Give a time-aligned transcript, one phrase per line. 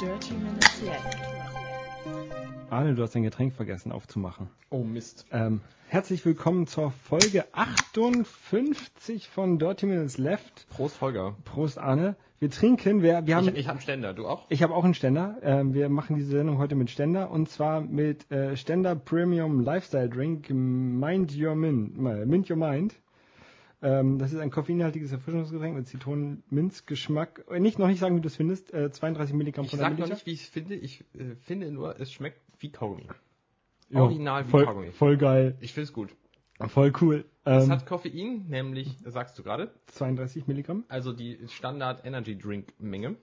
[0.00, 1.18] Dirty Minutes Left.
[2.70, 4.48] Arne, du hast dein Getränk vergessen aufzumachen.
[4.70, 5.26] Oh Mist.
[5.30, 10.66] Ähm, herzlich willkommen zur Folge 58 von Dirty Minutes Left.
[10.70, 11.36] Prost, Holger.
[11.44, 12.16] Prost, Arne.
[12.38, 14.46] Wir trinken, wir, wir haben, Ich, ich habe einen Ständer, du auch?
[14.48, 15.36] ich habe auch einen Ständer.
[15.42, 20.08] Ähm, wir machen diese Sendung heute mit Ständer und zwar mit äh, Ständer Premium Lifestyle
[20.08, 22.94] Drink Mind Your Mint, äh, Mint Your Mind.
[23.82, 27.44] Ähm, das ist ein koffeinhaltiges Erfrischungsgetränk mit Zitronen-Minz-Geschmack.
[27.50, 28.72] Äh, Nicht noch nicht sagen, wie du es findest.
[28.74, 30.14] Äh, 32 Milligramm Ich pro sag noch Milliliter.
[30.14, 30.74] nicht, wie ich es finde.
[30.74, 33.06] Ich äh, finde nur, es schmeckt wie Kaugummi.
[33.88, 34.90] Ja, Original wie voll, Kaugummi.
[34.92, 36.14] voll geil, Ich finde es gut.
[36.68, 37.24] voll cool.
[37.44, 40.84] Es Ähm, hat Koffein, nämlich, sagst du gerade, 32 Milligramm.
[40.88, 43.16] also die Standard Energy Drink Menge.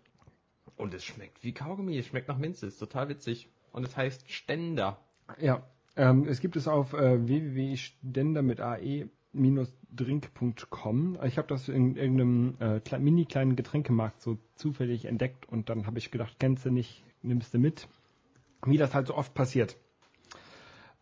[0.75, 1.97] Und es schmeckt wie Kaugummi.
[1.97, 2.65] Es schmeckt nach Minze.
[2.67, 3.47] Ist total witzig.
[3.71, 4.99] Und es heißt Ständer.
[5.39, 5.63] Ja,
[5.95, 8.59] ähm, es gibt es auf äh, www.stender mit
[9.37, 11.17] ae-drink.com.
[11.23, 15.97] Ich habe das in irgendeinem äh, mini kleinen Getränkemarkt so zufällig entdeckt und dann habe
[15.97, 17.87] ich gedacht, kennst du nicht, nimmst du mit.
[18.65, 19.77] Wie das halt so oft passiert.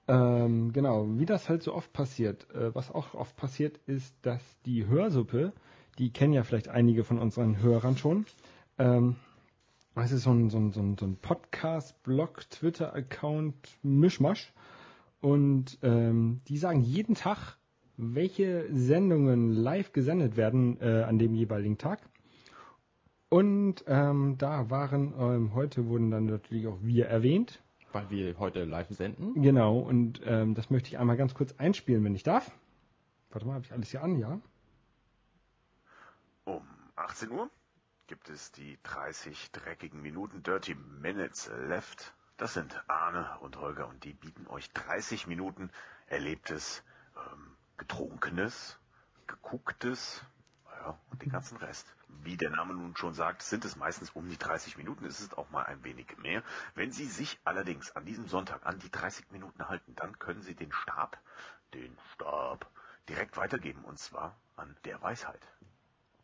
[0.08, 2.50] Ähm, genau, wie das halt so oft passiert.
[2.54, 5.54] Äh, was auch oft passiert ist, dass die Hörsuppe,
[5.98, 8.26] die kennen ja vielleicht einige von unseren Hörern schon,
[8.78, 9.16] ähm,
[10.04, 14.52] es ist so ein, so ein, so ein, so ein Podcast, Blog, Twitter-Account, Mischmasch.
[15.22, 17.58] Und ähm, die sagen jeden Tag,
[17.98, 22.00] welche Sendungen live gesendet werden äh, an dem jeweiligen Tag.
[23.30, 27.62] Und ähm, da waren, ähm, heute wurden dann natürlich auch wir erwähnt.
[27.92, 29.42] Weil wir heute live senden.
[29.42, 32.52] Genau, und ähm, das möchte ich einmal ganz kurz einspielen, wenn ich darf.
[33.30, 34.40] Warte mal, habe ich alles hier an, ja?
[36.46, 36.62] Um
[36.96, 37.50] 18 Uhr
[38.08, 42.14] gibt es die 30 dreckigen Minuten Dirty Minutes Left.
[42.38, 45.72] Das sind Arne und Holger und die bieten euch 30 Minuten
[46.08, 46.84] Erlebtes,
[47.16, 48.78] ähm, Getrunkenes,
[49.28, 50.24] Gegucktes,
[50.66, 51.86] ja, und den ganzen Rest.
[52.24, 55.38] Wie der Name nun schon sagt, sind es meistens um die 30 Minuten, es ist
[55.38, 56.44] auch mal ein wenig mehr.
[56.76, 60.56] Wenn Sie sich allerdings an diesem Sonntag an die 30 Minuten halten, dann können Sie
[60.56, 61.18] den Stab,
[61.74, 62.70] den Stab,
[63.10, 65.42] direkt weitergeben und zwar an der Weisheit.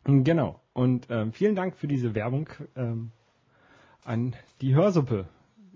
[0.05, 0.59] Genau.
[0.73, 3.11] Und ähm, vielen Dank für diese Werbung ähm,
[4.03, 5.27] an die Hörsuppe.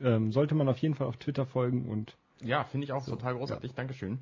[0.02, 3.36] Ähm, sollte man auf jeden Fall auf Twitter folgen und Ja, finde ich auch total
[3.36, 3.74] großartig.
[3.76, 4.20] Dankeschön.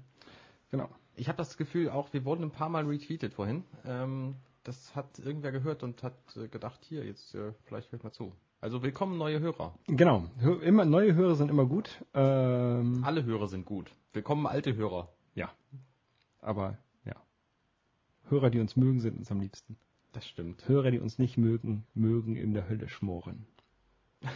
[0.69, 0.89] genau.
[1.15, 3.63] Ich habe das Gefühl auch, wir wurden ein paar Mal retweetet vorhin.
[3.85, 8.11] Ähm, das hat irgendwer gehört und hat äh, gedacht, hier, jetzt äh, vielleicht hört mal
[8.11, 8.33] zu.
[8.61, 9.77] Also willkommen neue Hörer.
[9.87, 10.23] Genau.
[10.39, 12.03] Hör, immer, neue Hörer sind immer gut.
[12.13, 13.91] Ähm, Alle Hörer sind gut.
[14.13, 15.09] Willkommen alte Hörer.
[15.35, 15.51] ja.
[16.39, 17.15] Aber ja.
[18.29, 19.77] Hörer, die uns mögen, sind uns am liebsten.
[20.11, 20.67] Das stimmt.
[20.67, 23.45] Hörer, die uns nicht mögen, mögen in der Hölle schmoren.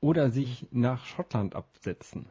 [0.00, 2.26] Oder sich nach Schottland absetzen.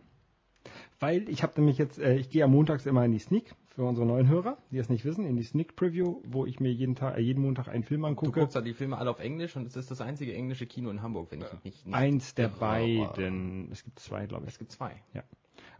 [0.99, 3.83] Weil ich habe nämlich jetzt, äh, ich gehe am Montags immer in die Sneak für
[3.83, 6.95] unsere neuen Hörer, die es nicht wissen, in die Sneak Preview, wo ich mir jeden
[6.95, 8.39] Tag, äh, jeden Montag einen Film Du angucke.
[8.39, 11.01] guckst ja die Filme alle auf Englisch und es ist das einzige englische Kino in
[11.01, 13.69] Hamburg, wenn ich mich nicht Eins der beiden.
[13.71, 14.53] Es gibt zwei, glaube ich.
[14.53, 15.01] Es gibt zwei.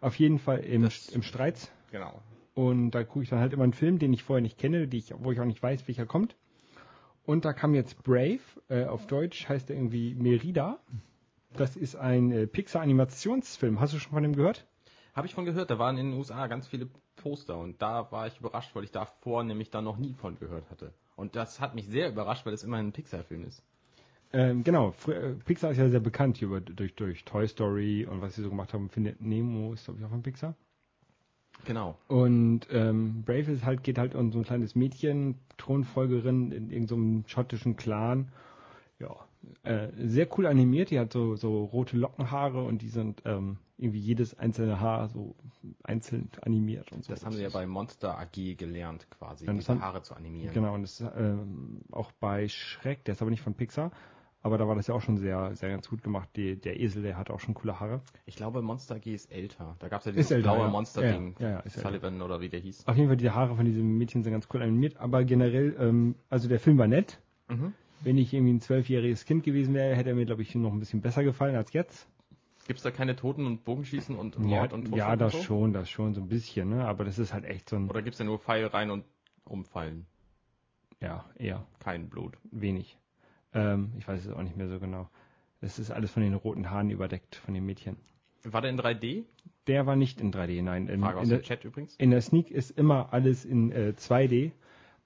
[0.02, 1.72] Auf jeden Fall im, Das- im Streit.
[1.92, 2.22] Genau.
[2.54, 4.98] Und da gucke ich dann halt immer einen Film, den ich vorher nicht kenne, die
[4.98, 6.36] ich, wo ich auch nicht weiß, welcher kommt.
[7.26, 8.40] Und da kam jetzt Brave,
[8.70, 10.80] äh, auf Deutsch heißt er irgendwie Merida.
[11.54, 13.80] Das ist ein äh, Pixar-Animationsfilm.
[13.80, 14.66] Hast du schon von dem gehört?
[15.16, 18.28] Habe ich von gehört, da waren in den USA ganz viele Poster und da war
[18.28, 20.94] ich überrascht, weil ich davor nämlich da noch nie von gehört hatte.
[21.16, 23.64] Und das hat mich sehr überrascht, weil es immerhin ein Pixar-Film ist.
[24.34, 28.36] Ähm, genau, äh, Pixar ist ja sehr bekannt hier durch, durch Toy Story und was
[28.36, 28.90] sie so gemacht haben.
[28.90, 30.56] Findet Nemo ist, glaube ich, auch von Pixar.
[31.64, 31.98] Genau.
[32.10, 37.24] Und ähm, Brave ist halt, geht halt um so ein kleines Mädchen, Thronfolgerin in irgendeinem
[37.28, 38.28] schottischen Clan.
[39.00, 39.16] Ja,
[39.64, 40.90] äh, sehr cool animiert.
[40.92, 45.36] Die hat so, so rote Lockenhaare und die sind ähm, irgendwie jedes einzelne Haar so
[45.84, 47.14] einzeln animiert und so.
[47.14, 50.54] Das haben sie ja bei Monster AG gelernt, quasi, das diese haben- Haare zu animieren.
[50.54, 53.92] Genau, und das ist ähm, auch bei Shrek, der ist aber nicht von Pixar,
[54.42, 56.30] aber da war das ja auch schon sehr, sehr ganz gut gemacht.
[56.36, 58.02] Die, der Esel, der hat auch schon coole Haare.
[58.26, 59.76] Ich glaube, Monster AG ist älter.
[59.80, 60.70] Da gab es ja dieses älter, blaue ja.
[60.70, 61.36] Monster-Ding.
[61.40, 61.90] Ja, ja, ja, ist älter.
[61.90, 62.88] Sullivan oder wie der hieß.
[62.88, 66.16] Auf jeden Fall, die Haare von diesem Mädchen sind ganz cool animiert, aber generell, ähm,
[66.30, 67.20] also der Film war nett.
[67.50, 67.74] Mhm.
[68.02, 70.80] Wenn ich irgendwie ein zwölfjähriges Kind gewesen wäre, hätte er mir, glaube ich, noch ein
[70.80, 72.08] bisschen besser gefallen als jetzt.
[72.68, 75.46] Gibt es da keine Toten und Bogenschießen und Mord und ja, Totschlag das und so?
[75.46, 76.86] schon, das schon so ein bisschen, ne?
[76.86, 79.06] Aber das ist halt echt so ein, Oder gibt es da nur Pfeil rein und
[79.44, 80.06] umfallen?
[81.02, 82.38] ja, eher Kein Blut.
[82.52, 82.98] wenig.
[83.54, 85.10] Ähm, ich weiß es auch nicht mehr so genau.
[85.62, 87.98] Es ist alles von den roten Haaren überdeckt, von den Mädchen.
[88.44, 89.24] War der in 3D?
[89.68, 90.88] Der war nicht in 3D, nein.
[90.88, 91.96] In, Frage aus in, dem der, Chat übrigens.
[91.98, 94.52] in der Sneak ist immer alles in äh, 2D.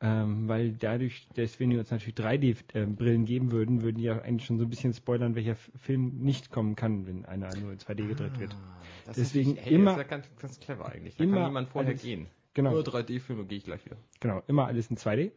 [0.01, 4.45] Ähm, weil dadurch, dass wenn die uns natürlich 3D-Brillen geben würden, würden die ja eigentlich
[4.45, 8.07] schon so ein bisschen spoilern, welcher Film nicht kommen kann, wenn einer nur in 2D
[8.07, 8.53] gedreht wird.
[8.53, 11.17] Ah, das Deswegen ist natürlich- immer- Das ist ja ganz, ganz clever eigentlich.
[11.17, 12.27] Da immer kann niemand vorher alles- gehen.
[12.53, 12.71] Genau.
[12.71, 13.97] Nur 3D-Filme gehe ich gleich wieder.
[14.21, 15.31] Genau, immer alles in 2D.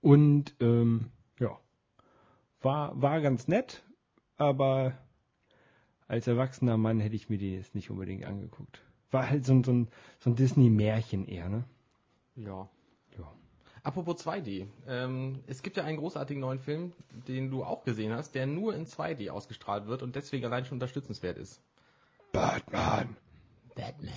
[0.00, 1.06] Und ähm,
[1.38, 1.56] ja,
[2.62, 3.82] war, war ganz nett.
[4.36, 4.98] aber
[6.08, 8.82] als erwachsener Mann hätte ich mir die jetzt nicht unbedingt angeguckt.
[9.12, 9.88] War halt so ein, so ein,
[10.18, 11.64] so ein Disney-Märchen eher, ne?
[12.34, 12.68] Ja.
[13.84, 14.66] Apropos 2D.
[14.86, 16.92] Ähm, es gibt ja einen großartigen neuen Film,
[17.26, 20.76] den du auch gesehen hast, der nur in 2D ausgestrahlt wird und deswegen allein schon
[20.76, 21.60] unterstützenswert ist.
[22.30, 23.16] Batman.
[23.74, 24.12] Batman.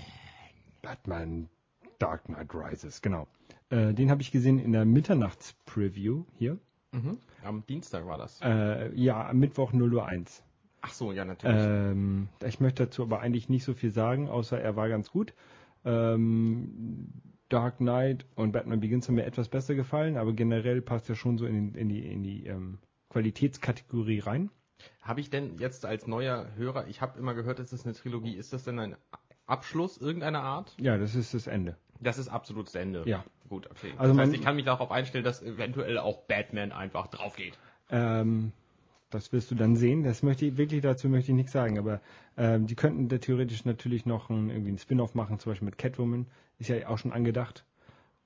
[0.82, 1.50] Batman
[1.98, 3.28] Dark Knight Rises, genau.
[3.70, 6.60] Äh, den habe ich gesehen in der Mitternachts-Preview hier.
[6.92, 7.18] Mhm.
[7.44, 8.40] Am Dienstag war das.
[8.42, 10.44] Äh, ja, am Mittwoch 0 Uhr 1.
[10.82, 11.58] Ach so, ja, natürlich.
[11.60, 15.34] Ähm, ich möchte dazu aber eigentlich nicht so viel sagen, außer er war ganz gut.
[15.84, 17.10] Ähm,
[17.56, 21.38] Dark Knight und Batman Begins haben mir etwas besser gefallen, aber generell passt er schon
[21.38, 24.50] so in, in die, in die ähm, Qualitätskategorie rein.
[25.00, 28.36] Habe ich denn jetzt als neuer Hörer, ich habe immer gehört, es ist eine Trilogie,
[28.36, 28.98] ist das denn ein
[29.46, 30.76] Abschluss irgendeiner Art?
[30.82, 31.78] Ja, das ist das Ende.
[32.02, 33.04] Das ist absolut das Ende.
[33.08, 33.24] Ja.
[33.48, 33.94] Gut, okay.
[33.96, 37.58] Also das heißt, ich kann mich darauf einstellen, dass eventuell auch Batman einfach drauf geht.
[37.90, 38.52] Ähm,
[39.16, 40.04] das wirst du dann sehen.
[40.04, 41.80] Das möchte ich wirklich dazu möchte ich nichts sagen.
[41.80, 42.02] Aber
[42.38, 45.78] ähm, die könnten da theoretisch natürlich noch ein, irgendwie einen Spin-off machen, zum Beispiel mit
[45.78, 46.28] Catwoman.
[46.60, 47.66] Ist ja auch schon angedacht.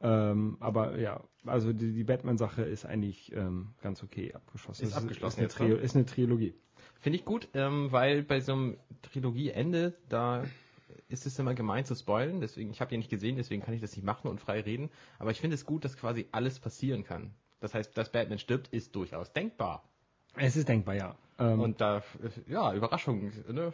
[0.01, 4.83] Ähm, aber ja, also die, die Batman-Sache ist eigentlich ähm, ganz okay abgeschlossen.
[4.83, 5.83] Ist Das abgeschlossen Ist, jetzt, eine, Trio, ne?
[5.83, 6.53] ist eine Trilogie.
[6.99, 10.43] Finde ich gut, ähm, weil bei so einem Trilogieende, da
[11.07, 13.81] ist es immer gemein zu spoilen, deswegen, ich habe den nicht gesehen, deswegen kann ich
[13.81, 14.89] das nicht machen und frei reden.
[15.17, 17.33] Aber ich finde es gut, dass quasi alles passieren kann.
[17.59, 19.88] Das heißt, dass Batman stirbt, ist durchaus denkbar.
[20.39, 21.15] Es ist denkbar, ja.
[21.37, 22.01] Ähm, Und da,
[22.47, 23.73] ja, Überraschung, ne?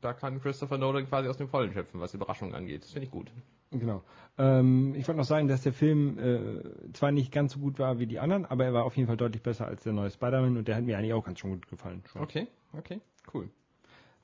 [0.00, 2.82] Da kann Christopher Nolan quasi aus dem Vollen schöpfen, was Überraschungen angeht.
[2.84, 3.30] Das finde ich gut.
[3.70, 4.02] Genau.
[4.38, 7.98] Ähm, ich wollte noch sagen, dass der Film äh, zwar nicht ganz so gut war
[7.98, 10.56] wie die anderen, aber er war auf jeden Fall deutlich besser als der neue Spider-Man
[10.56, 12.02] und der hat mir eigentlich auch ganz schon gut gefallen.
[12.12, 12.22] Schon.
[12.22, 13.00] Okay, okay,
[13.34, 13.48] cool.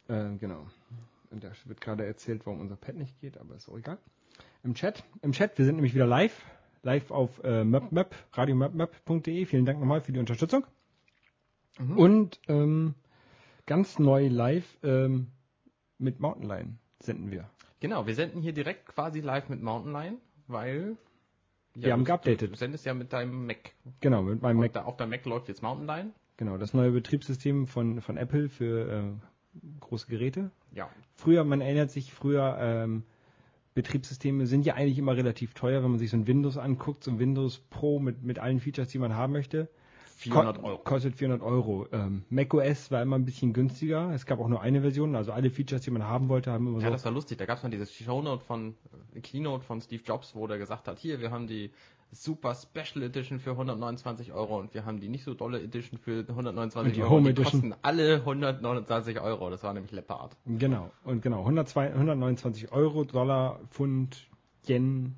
[0.08, 0.66] Äh, genau.
[1.30, 3.98] Und da wird gerade erzählt, warum unser Pad nicht geht, aber ist auch egal.
[4.62, 6.44] Im Chat, im Chat, wir sind nämlich wieder live.
[6.84, 9.46] Live auf äh, möpmöp, radiomöpmöp.de.
[9.46, 10.66] Vielen Dank nochmal für die Unterstützung.
[11.78, 11.98] Mhm.
[11.98, 12.94] Und ähm,
[13.66, 15.28] ganz neu live ähm,
[15.98, 17.48] mit Mountain Lion senden wir.
[17.80, 20.96] Genau, wir senden hier direkt quasi live mit Mountain Lion, weil
[21.74, 22.52] Wir haben geupdatet.
[22.52, 23.72] Du sendest ja mit deinem Mac.
[24.00, 24.72] Genau, mit meinem Mac.
[24.72, 26.12] da, auf deinem Mac läuft jetzt Mountain Lion.
[26.36, 29.02] Genau, das neue Betriebssystem von, von Apple für äh,
[29.80, 30.50] große Geräte.
[30.72, 33.04] Ja, Früher, man erinnert sich, früher ähm,
[33.74, 37.10] Betriebssysteme sind ja eigentlich immer relativ teuer, wenn man sich so ein Windows anguckt, so
[37.10, 39.68] ein Windows Pro mit, mit allen Features, die man haben möchte.
[40.22, 40.78] 400 Ko- Euro.
[40.84, 41.86] Kostet 400 Euro.
[41.92, 44.10] Ähm, macOS war immer ein bisschen günstiger.
[44.14, 46.78] Es gab auch nur eine Version, also alle Features, die man haben wollte, haben immer
[46.80, 46.92] Ja, so.
[46.92, 47.38] das war lustig.
[47.38, 48.74] Da gab es mal dieses Shownote von,
[49.14, 51.70] äh, Keynote von Steve Jobs, wo der gesagt hat, hier, wir haben die
[52.14, 56.24] Super Special Edition für 129 Euro und wir haben die nicht so dolle Edition für
[56.28, 57.10] 129 Und die Euro.
[57.10, 57.70] Home die Edition.
[57.70, 59.48] kosten alle 129 Euro.
[59.48, 60.36] Das war nämlich Leopard.
[60.44, 64.28] Genau, und genau, 102, 129 Euro, Dollar, Pfund,
[64.66, 65.14] Yen,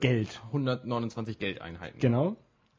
[0.00, 0.42] Geld.
[0.48, 2.00] 129 Geldeinheiten.
[2.00, 2.36] Genau.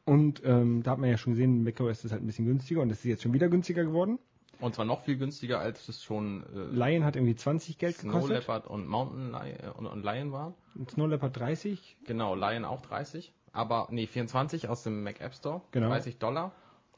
[0.08, 2.90] Und ähm, da hat man ja schon gesehen, macOS ist halt ein bisschen günstiger und
[2.90, 4.18] es ist jetzt schon wieder günstiger geworden.
[4.58, 8.14] Und zwar noch viel günstiger, als es schon äh, Lion hat irgendwie 20 Geld Snow
[8.14, 8.38] gekostet.
[8.38, 10.54] Leopard und Mountain Lion, äh, und, und Lion war.
[10.74, 11.98] Und Snow Leopard 30.
[12.06, 13.32] Genau, Lion auch 30.
[13.52, 15.60] Aber, nee, 24 aus dem Mac App Store.
[15.72, 15.88] Genau.
[15.88, 16.52] 30 Dollar.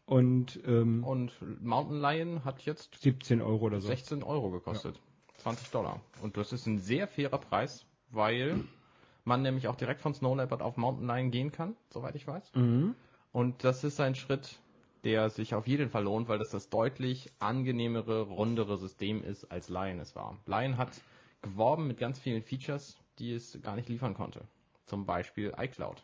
[0.07, 3.89] Und ähm, Und Mountain Lion hat jetzt 17 Euro oder so.
[3.89, 5.01] 16 Euro gekostet.
[5.39, 6.01] 20 Dollar.
[6.23, 8.65] Und das ist ein sehr fairer Preis, weil
[9.25, 12.53] man nämlich auch direkt von Snow Leopard auf Mountain Lion gehen kann, soweit ich weiß.
[12.55, 12.95] Mhm.
[13.33, 14.59] Und das ist ein Schritt,
[15.05, 19.69] der sich auf jeden Fall lohnt, weil das das deutlich angenehmere, rundere System ist, als
[19.69, 20.37] Lion es war.
[20.47, 20.91] Lion hat
[21.43, 24.43] geworben mit ganz vielen Features, die es gar nicht liefern konnte.
[24.87, 26.03] Zum Beispiel iCloud.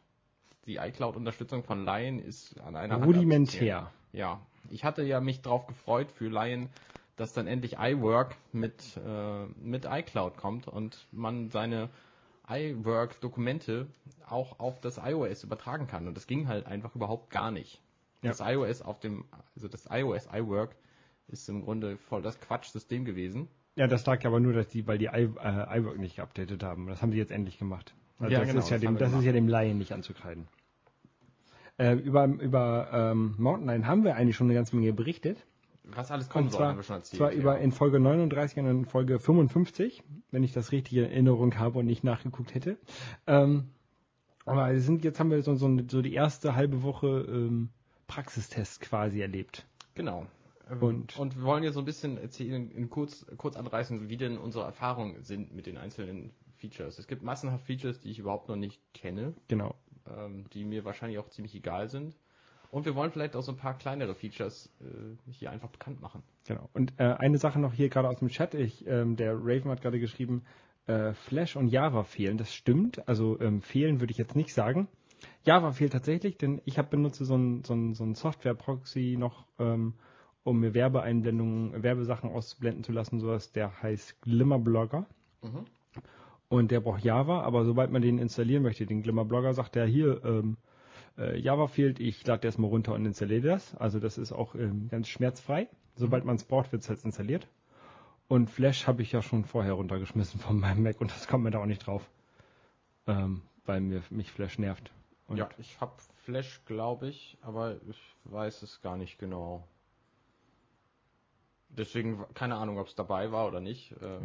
[0.67, 3.07] Die iCloud-Unterstützung von Lion ist an einer Hand.
[3.07, 3.91] Rudimentär.
[4.13, 4.41] Ja,
[4.71, 6.69] ich hatte ja mich drauf gefreut für Lion,
[7.17, 11.89] dass dann endlich iWork mit, äh, mit iCloud kommt und man seine
[12.49, 13.87] iWork-Dokumente
[14.29, 16.07] auch auf das iOS übertragen kann.
[16.07, 17.81] Und das ging halt einfach überhaupt gar nicht.
[18.23, 18.31] Ja.
[18.31, 19.25] Das iOS auf dem,
[19.55, 20.75] also das iOS iWork
[21.29, 23.49] ist im Grunde voll das Quatschsystem gewesen.
[23.75, 26.87] Ja, das lag aber nur, dass die, weil die I, äh, iWork nicht geupdatet haben.
[26.87, 27.95] Das haben sie jetzt endlich gemacht.
[28.19, 30.49] Also Ja, das, genau, ist ja das dem, das ist ja dem Laien nicht anzukreiden.
[31.79, 35.45] Äh, über über ähm, Mountain Lion haben wir eigentlich schon eine ganze Menge berichtet.
[35.87, 37.19] Was alles kommen soll, zwar, haben wir schon erzählt.
[37.19, 37.39] zwar ja.
[37.39, 41.79] über in Folge 39 und in Folge 55, wenn ich das richtig in Erinnerung habe
[41.79, 42.77] und nicht nachgeguckt hätte.
[43.27, 43.71] Ähm,
[44.45, 47.71] aber sind, jetzt haben wir so, so, so die erste halbe Woche ähm,
[48.07, 49.67] Praxistest quasi erlebt.
[49.95, 50.27] Genau.
[50.71, 54.17] Ähm, Und- und wir wollen jetzt so ein bisschen erzählen, in kurz, kurz anreißen, wie
[54.17, 56.99] denn unsere Erfahrungen sind mit den einzelnen Features.
[56.99, 59.75] Es gibt massenhaft Features, die ich überhaupt noch nicht kenne, Genau.
[60.09, 62.17] ähm, die mir wahrscheinlich auch ziemlich egal sind.
[62.71, 66.23] Und wir wollen vielleicht auch so ein paar kleinere Features äh, hier einfach bekannt machen.
[66.47, 66.69] Genau.
[66.73, 68.55] Und äh, eine Sache noch hier gerade aus dem Chat.
[68.55, 70.43] Ich, ähm, der Raven hat gerade geschrieben,
[70.87, 72.39] äh, Flash und Java fehlen.
[72.39, 73.09] Das stimmt.
[73.09, 74.89] Also ähm, fehlen würde ich jetzt nicht sagen.
[75.45, 79.47] Java fehlt tatsächlich, denn ich habe benutze so ein, so ein, so ein Software-Proxy noch,
[79.59, 79.95] ähm,
[80.45, 85.07] um mir Werbeeinblendungen, Werbesachen auszublenden zu lassen, sowas, der heißt Glimmer Blogger.
[85.43, 85.65] Mhm.
[86.49, 89.87] Und der braucht Java, aber sobald man den installieren möchte, den Glimmer Blogger, sagt er
[89.87, 90.57] hier, ähm,
[91.19, 93.75] äh, Java fehlt, ich lade das mal runter und installiere das.
[93.77, 95.69] Also das ist auch ähm, ganz schmerzfrei.
[95.95, 97.49] Sobald man es braucht, wird es halt installiert.
[98.29, 101.51] Und Flash habe ich ja schon vorher runtergeschmissen von meinem Mac und das kommt mir
[101.51, 102.09] da auch nicht drauf.
[103.07, 104.91] Ähm, weil mir, mich Flash nervt.
[105.29, 105.93] Und ja, ich habe
[106.25, 109.67] Flash, glaube ich, aber ich weiß es gar nicht genau.
[111.69, 113.93] Deswegen, keine Ahnung, ob es dabei war oder nicht.
[114.01, 114.19] Äh,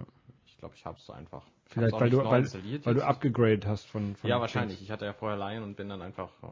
[0.46, 1.44] Ich glaube, ich habe es so einfach.
[1.66, 3.02] Vielleicht, weil du, weil, weil du jetzt.
[3.02, 4.82] abgegradet hast von, von Ja, wahrscheinlich.
[4.82, 6.48] Ich hatte ja vorher Lion und bin dann einfach äh,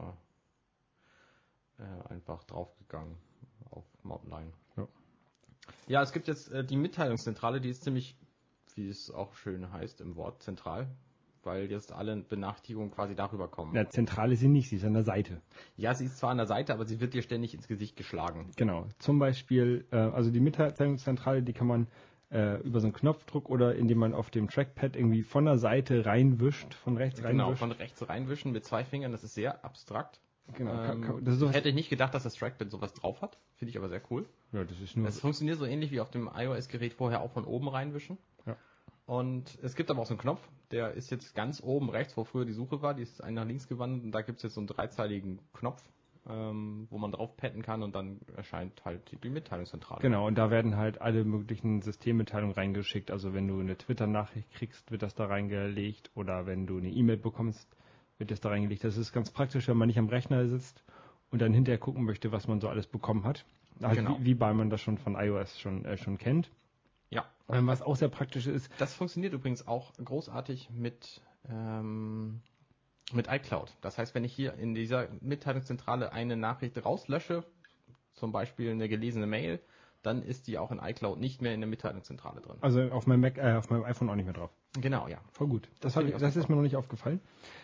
[1.80, 3.16] äh, einfach draufgegangen
[3.70, 4.52] auf Mountain Lion.
[4.76, 4.88] Ja.
[5.88, 8.16] Ja, es gibt jetzt äh, die Mitteilungszentrale, die ist ziemlich,
[8.74, 10.88] wie es auch schön heißt im Wort, zentral,
[11.42, 13.72] weil jetzt alle Benachrichtigungen quasi darüber kommen.
[13.74, 15.40] Na, zentral ist sie nicht, sie ist an der Seite.
[15.76, 18.50] Ja, sie ist zwar an der Seite, aber sie wird dir ständig ins Gesicht geschlagen.
[18.56, 18.86] Genau.
[18.98, 21.86] Zum Beispiel, äh, also die Mitteilungszentrale, die kann man
[22.30, 26.06] äh, über so einen Knopfdruck oder indem man auf dem Trackpad irgendwie von der Seite
[26.06, 27.58] reinwischt, von rechts Genau, reinwischt.
[27.60, 30.20] von rechts reinwischen mit zwei Fingern, das ist sehr abstrakt.
[30.54, 33.38] Genau, kann- Ähm, kann- sowas- hätte ich nicht gedacht, dass das Trackpad sowas drauf hat.
[33.56, 34.26] Finde ich aber sehr cool.
[34.52, 35.06] ja, das ist nur.
[35.08, 38.18] Es funktioniert so ähnlich wie auf dem iOS-Gerät vorher auch von oben reinwischen.
[38.46, 38.56] Ja.
[39.06, 40.40] Und es gibt aber auch so einen Knopf,
[40.70, 43.44] der ist jetzt ganz oben rechts, wo früher die Suche war, die ist einen nach
[43.44, 45.82] links gewandert und da gibt es jetzt so einen dreizeiligen Knopf,
[46.28, 50.00] ähm, wo man drauf patten kann und dann erscheint halt die, die Mitteilungszentrale.
[50.00, 53.10] Genau, und da werden halt alle möglichen Systemmitteilungen reingeschickt.
[53.10, 56.10] Also wenn du eine Twitter-Nachricht kriegst, wird das da reingelegt.
[56.14, 57.66] Oder wenn du eine E-Mail bekommst,
[58.20, 58.84] wird das da reingelegt.
[58.84, 60.84] Das ist ganz praktisch, wenn man nicht am Rechner sitzt
[61.30, 63.44] und dann hinterher gucken möchte, was man so alles bekommen hat.
[63.82, 64.18] Also Genau.
[64.20, 66.50] wie, wie bei man das schon von iOS schon, äh, schon kennt.
[67.08, 72.40] Ja, Ähm, was auch sehr praktisch ist, das funktioniert übrigens auch großartig mit, ähm,
[73.12, 73.74] mit iCloud.
[73.80, 77.42] Das heißt, wenn ich hier in dieser Mitteilungszentrale eine Nachricht rauslösche,
[78.12, 79.60] zum Beispiel eine gelesene Mail,
[80.02, 82.56] dann ist die auch in iCloud nicht mehr in der Mitteilungszentrale drin.
[82.60, 84.50] also auf meinem Mac, äh, auf meinem iPhone auch nicht mehr drauf.
[84.78, 85.18] Genau, ja.
[85.32, 85.68] Voll gut.
[85.80, 87.20] Das, Das ich, das ist mir noch nicht aufgefallen.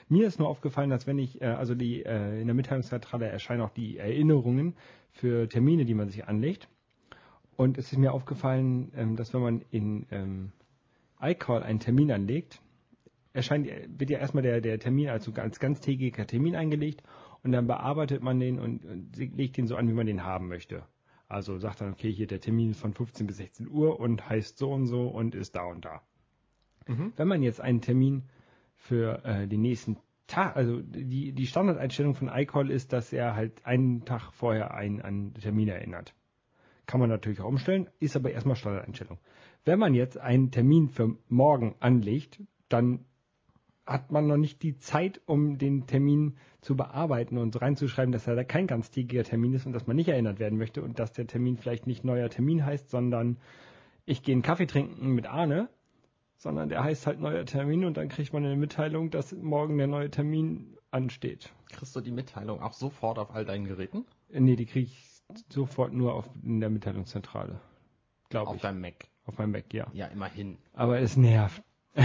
[0.09, 3.61] Mir ist nur aufgefallen, dass wenn ich, äh, also die äh, in der Mitteilungszentrale erscheinen
[3.61, 4.75] auch die Erinnerungen
[5.13, 6.69] für Termine, die man sich anlegt.
[7.57, 10.53] Und es ist mir aufgefallen, ähm, dass wenn man in ähm,
[11.21, 12.61] iCall einen Termin anlegt,
[13.33, 17.03] erscheint, wird ja erstmal der, der Termin als, als ganztägiger Termin eingelegt
[17.43, 20.49] und dann bearbeitet man den und, und legt den so an, wie man den haben
[20.49, 20.85] möchte.
[21.29, 24.59] Also sagt dann, okay, hier der Termin ist von 15 bis 16 Uhr und heißt
[24.59, 26.03] so und so und ist da und da.
[27.16, 28.25] Wenn man jetzt einen Termin
[28.75, 33.64] für äh, den nächsten Tag, also die, die Standardeinstellung von iCall ist, dass er halt
[33.64, 36.14] einen Tag vorher einen den Termin erinnert.
[36.87, 39.19] Kann man natürlich auch umstellen, ist aber erstmal Standardeinstellung.
[39.64, 43.05] Wenn man jetzt einen Termin für morgen anlegt, dann
[43.85, 48.35] hat man noch nicht die Zeit, um den Termin zu bearbeiten und reinzuschreiben, dass er
[48.35, 51.26] da kein ganztägiger Termin ist und dass man nicht erinnert werden möchte und dass der
[51.26, 53.38] Termin vielleicht nicht neuer Termin heißt, sondern
[54.05, 55.69] ich gehe einen Kaffee trinken mit Arne,
[56.37, 59.87] sondern der heißt halt neuer Termin und dann kriegt man eine Mitteilung, dass morgen der
[59.87, 61.52] neue Termin ansteht.
[61.73, 64.05] Kriegst du die Mitteilung auch sofort auf all deinen Geräten?
[64.31, 67.61] Äh, Nee, die kriege ich sofort nur auf, in der Mitteilungszentrale.
[68.28, 68.62] Glaube Auf ich.
[68.62, 69.09] deinem Mac.
[69.25, 69.87] Auf meinem Mac, ja.
[69.93, 70.59] Ja, immerhin.
[70.73, 71.62] Aber es nervt.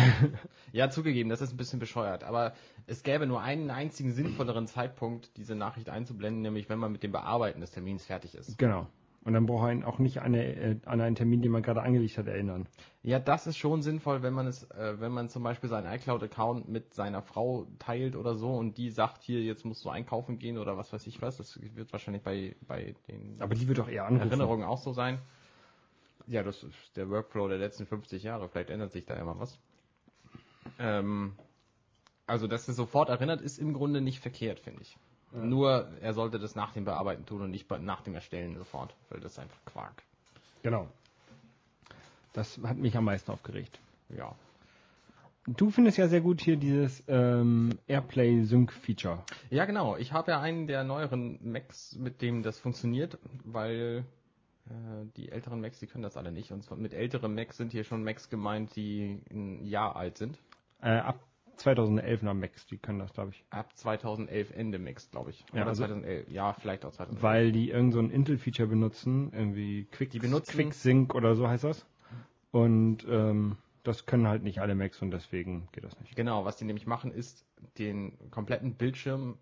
[0.72, 2.54] Ja, zugegeben, das ist ein bisschen bescheuert, aber
[2.88, 7.12] es gäbe nur einen einzigen sinnvolleren Zeitpunkt, diese Nachricht einzublenden, nämlich wenn man mit dem
[7.12, 8.58] Bearbeiten des Termins fertig ist.
[8.58, 8.88] Genau.
[9.24, 11.84] Und dann braucht man auch nicht an, eine, äh, an einen Termin, den man gerade
[11.84, 12.68] angelegt hat, erinnern.
[13.04, 16.68] Ja, das ist schon sinnvoll, wenn man es, äh, wenn man zum Beispiel seinen iCloud-Account
[16.68, 20.58] mit seiner Frau teilt oder so und die sagt, hier, jetzt musst du einkaufen gehen
[20.58, 21.38] oder was weiß ich was.
[21.38, 24.28] Das wird wahrscheinlich bei, bei den Aber die wird doch eher anrufen.
[24.28, 25.20] Erinnerungen auch so sein.
[26.26, 28.50] Ja, das ist der Workflow der letzten 50 Jahre.
[28.50, 29.60] Vielleicht ändert sich da immer was.
[30.80, 31.34] Ähm,
[32.26, 34.98] also, dass er sofort erinnert, ist im Grunde nicht verkehrt, finde ich.
[35.34, 39.20] Nur, er sollte das nach dem Bearbeiten tun und nicht nach dem Erstellen sofort, weil
[39.20, 40.04] das ist einfach Quark.
[40.62, 40.88] Genau.
[42.34, 43.80] Das hat mich am meisten aufgeregt.
[44.10, 44.36] Ja.
[45.48, 49.24] Du findest ja sehr gut hier dieses ähm, Airplay Sync Feature.
[49.50, 49.98] Ja, genau.
[49.98, 54.06] Ich habe ja einen der neueren Macs, mit dem das funktioniert, weil
[54.70, 54.72] äh,
[55.18, 56.52] die älteren Macs, die können das alle nicht.
[56.52, 60.38] Und mit älteren Macs sind hier schon Macs gemeint, die ein Jahr alt sind.
[60.82, 61.20] Äh, ab
[61.62, 63.44] 2011 nach Max, die können das, glaube ich.
[63.50, 65.40] Ab 2011 Ende Macs, glaube ich.
[65.54, 66.30] Ja, Oder also- 2011.
[66.30, 67.24] Ja, vielleicht auch 2011.
[67.24, 71.48] Weil die irgend so ein Intel-Feature benutzen, irgendwie Quick, Die benutzen- Quick Sync oder so
[71.48, 71.86] heißt das.
[72.52, 76.16] Und ähm, das können halt nicht alle Macs und deswegen geht das nicht.
[76.16, 77.46] Genau, was die nämlich machen, ist
[77.78, 79.38] den kompletten Bildschirm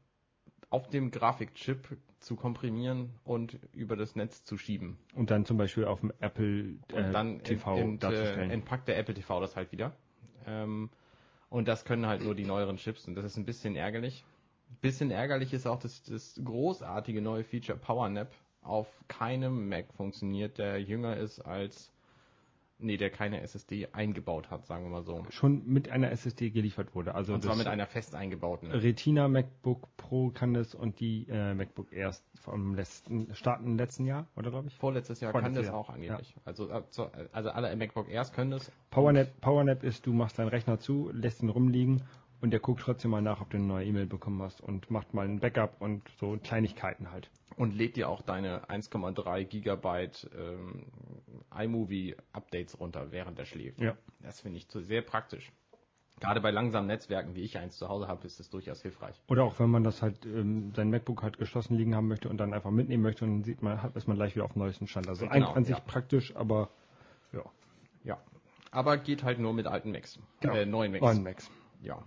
[0.70, 4.98] auf dem Grafikchip zu komprimieren und über das Netz zu schieben.
[5.16, 8.52] Und dann zum Beispiel auf dem Apple äh, Und dann TV ent, ent, äh, darzustellen.
[8.52, 9.94] entpackt der Apple TV das halt wieder.
[10.46, 10.90] Ähm,
[11.50, 14.24] und das können halt nur die neueren Chips und das ist ein bisschen ärgerlich.
[14.82, 20.82] Bisschen ärgerlich ist auch das, das großartige neue Feature PowerNap, auf keinem Mac funktioniert, der
[20.82, 21.92] jünger ist als
[22.82, 25.26] Nee, der keine SSD eingebaut hat, sagen wir mal so.
[25.30, 27.14] Schon mit einer SSD geliefert wurde.
[27.14, 28.72] Also und zwar mit einer fest eingebauten.
[28.72, 34.28] Retina MacBook Pro kann das und die äh, MacBook erst vom letzten starten letzten Jahr,
[34.38, 34.76] oder glaube ich?
[34.76, 35.78] Vorletztes Jahr Vorletztes kann das Jahr.
[35.78, 36.32] auch angeblich.
[36.36, 36.42] Ja.
[36.46, 36.82] Also, äh,
[37.34, 38.72] also alle MacBook Airs können das.
[38.92, 42.04] PowerNap, PowerNap ist, du machst deinen Rechner zu, lässt ihn rumliegen
[42.42, 45.14] und der guckt trotzdem mal nach, ob du eine neue E-Mail bekommen hast und macht
[45.14, 47.30] mal ein Backup und so Kleinigkeiten halt.
[47.58, 50.86] Und lädt dir auch deine 1,3 Gigabyte ähm,
[51.52, 53.82] iMovie-Updates runter, während er schläft.
[53.82, 53.98] Ja.
[54.22, 55.52] Das finde ich sehr praktisch.
[56.20, 59.16] Gerade bei langsamen Netzwerken, wie ich eins zu Hause habe, ist das durchaus hilfreich.
[59.28, 62.38] Oder auch wenn man das halt, ähm, sein MacBook halt geschlossen liegen haben möchte und
[62.38, 64.88] dann einfach mitnehmen möchte und dann sieht man, ist man gleich wieder auf dem neuesten
[64.88, 65.08] Stand.
[65.08, 65.82] Also genau, an sich ja.
[65.82, 66.70] praktisch, aber
[67.32, 67.44] ja.
[68.04, 68.18] Ja.
[68.72, 70.20] Aber geht halt nur mit alten Macs.
[70.42, 70.56] Genau.
[70.56, 71.02] Äh, neuen Macs.
[71.02, 71.52] Neuen Macs.
[71.82, 72.04] Ja.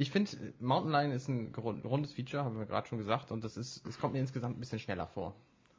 [0.00, 3.56] Ich finde, Mountain Lion ist ein rundes Feature, haben wir gerade schon gesagt, und das
[3.56, 5.34] ist, es kommt mir insgesamt ein bisschen schneller vor.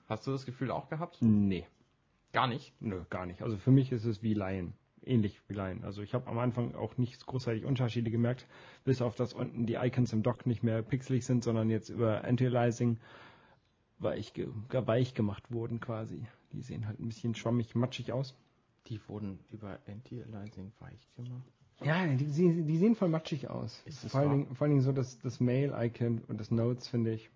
[0.09, 1.21] Hast du das Gefühl auch gehabt?
[1.21, 1.65] Nee.
[2.33, 2.73] Gar nicht?
[2.81, 3.41] Nö, gar nicht.
[3.41, 4.73] Also für mich ist es wie Lion.
[5.05, 5.85] Ähnlich wie Lion.
[5.85, 8.45] Also ich habe am Anfang auch nicht großartig Unterschiede gemerkt,
[8.83, 12.25] bis auf dass unten die Icons im Dock nicht mehr pixelig sind, sondern jetzt über
[12.25, 12.97] Anti-Aliasing
[13.99, 14.33] weich,
[14.69, 16.25] weich gemacht wurden quasi.
[16.51, 18.35] Die sehen halt ein bisschen schwammig, matschig aus.
[18.88, 21.47] Die wurden über Anti-Aliasing weich gemacht?
[21.81, 23.83] Ja, die, die, sehen voll matschig aus.
[24.09, 27.29] vor, allen Dingen, vor allen Dingen so das, das Mail-Icon und das Notes, finde ich.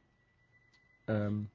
[1.07, 1.47] Ähm,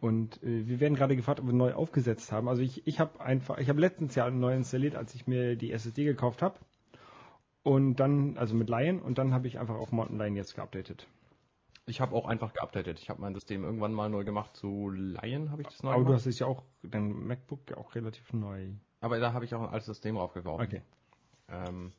[0.00, 2.48] und äh, wir werden gerade gefragt, ob wir neu aufgesetzt haben.
[2.48, 5.72] Also ich, ich habe einfach, ich habe letztens ja neu installiert, als ich mir die
[5.72, 6.58] SSD gekauft habe.
[7.62, 11.06] Und dann, also mit Lion, und dann habe ich einfach auf Mountain Lion jetzt geupdatet.
[11.84, 12.98] Ich habe auch einfach geupdatet.
[13.00, 15.98] Ich habe mein System irgendwann mal neu gemacht zu Lion, habe ich das neu Aber
[15.98, 16.12] gemacht.
[16.12, 18.68] du hast es ja auch, dein MacBook ja auch relativ neu.
[19.00, 20.64] Aber da habe ich auch ein altes System draufgeworfen.
[20.66, 20.82] Okay.
[21.50, 21.92] Ähm,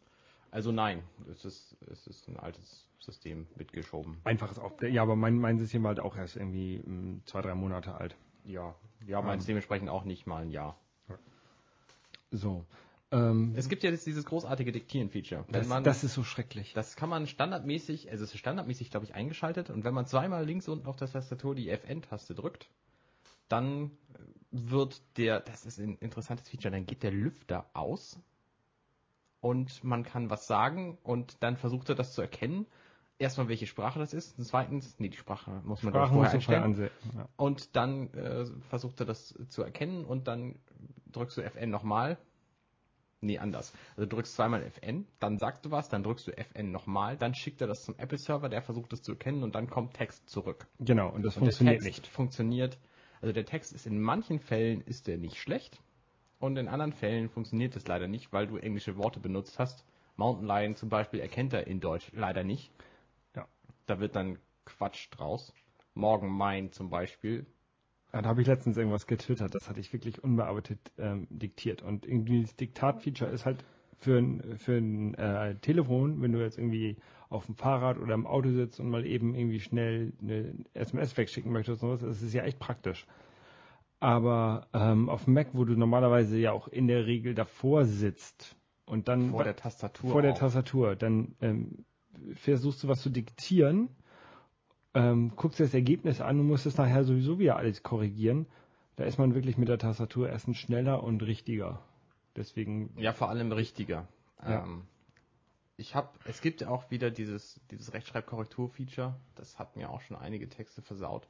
[0.52, 4.18] also nein, es ist, es ist ein altes System mitgeschoben.
[4.24, 4.94] Einfaches Update.
[4.94, 8.16] Ja, aber mein, mein System war halt auch erst irgendwie hm, zwei, drei Monate alt.
[8.44, 8.76] Ja,
[9.06, 9.46] ja, mein ähm.
[9.46, 10.78] dementsprechend auch nicht mal ein Jahr.
[12.32, 12.66] So.
[13.12, 15.46] Ähm, es gibt ja jetzt dieses großartige Diktieren-Feature.
[15.50, 16.74] Das, das, ist so schrecklich.
[16.74, 20.46] Das kann man standardmäßig, also es ist standardmäßig, glaube ich, eingeschaltet und wenn man zweimal
[20.46, 22.70] links unten auf der Tastatur die FN-Taste drückt,
[23.50, 23.92] dann
[24.52, 28.18] wird der, das ist ein interessantes Feature, dann geht der Lüfter aus
[29.42, 32.68] und man kann was sagen und dann versucht er das zu erkennen.
[33.18, 34.38] Erstmal, welche Sprache das ist.
[34.40, 36.64] Und zweitens, nee, die Sprache muss man Sprache vorher einstellen.
[36.64, 37.28] Ansehen, ja.
[37.36, 40.56] Und dann äh, versucht er das zu erkennen und dann
[41.12, 42.18] drückst du FN nochmal.
[43.24, 43.74] Nee, anders.
[43.96, 47.36] Also du drückst zweimal FN, dann sagst du was, dann drückst du FN nochmal, dann
[47.36, 50.66] schickt er das zum Apple-Server, der versucht es zu erkennen und dann kommt Text zurück.
[50.80, 52.08] Genau, und das und funktioniert nicht.
[52.08, 52.80] funktioniert,
[53.22, 55.80] also der Text ist in manchen Fällen ist der nicht schlecht,
[56.42, 59.86] und in anderen Fällen funktioniert es leider nicht, weil du englische Worte benutzt hast.
[60.18, 62.72] Mountain Lion zum Beispiel erkennt er in Deutsch leider nicht.
[63.36, 63.48] Ja.
[63.86, 65.54] Da wird dann Quatsch draus.
[65.94, 67.46] Morgen mein zum Beispiel.
[68.14, 71.82] Ja, da habe ich letztens irgendwas getwittert, das hatte ich wirklich unbearbeitet ähm, diktiert.
[71.82, 73.64] Und irgendwie das Diktat-Feature ist halt
[73.98, 76.98] für ein, für ein äh, Telefon, wenn du jetzt irgendwie
[77.30, 81.52] auf dem Fahrrad oder im Auto sitzt und mal eben irgendwie schnell eine SMS wegschicken
[81.52, 83.06] möchtest, und sowas, das ist ja echt praktisch.
[84.02, 88.56] Aber ähm, auf dem Mac, wo du normalerweise ja auch in der Regel davor sitzt
[88.86, 91.86] und dann vor der Tastatur vor der Tastatur, dann ähm,
[92.34, 93.90] versuchst du was zu diktieren,
[94.96, 98.48] ähm, guckst dir das Ergebnis an und musst es nachher sowieso wieder alles korrigieren.
[98.96, 101.84] Da ist man wirklich mit der Tastatur erstens schneller und richtiger.
[102.36, 102.92] Deswegen.
[102.98, 104.08] Ja, vor allem richtiger.
[104.42, 104.64] Ja.
[104.64, 104.82] Ähm,
[105.78, 109.16] ich habe, es gibt ja auch wieder dieses, dieses Rechtschreibkorrektur-Feature.
[109.36, 111.28] Das hat mir auch schon einige Texte versaut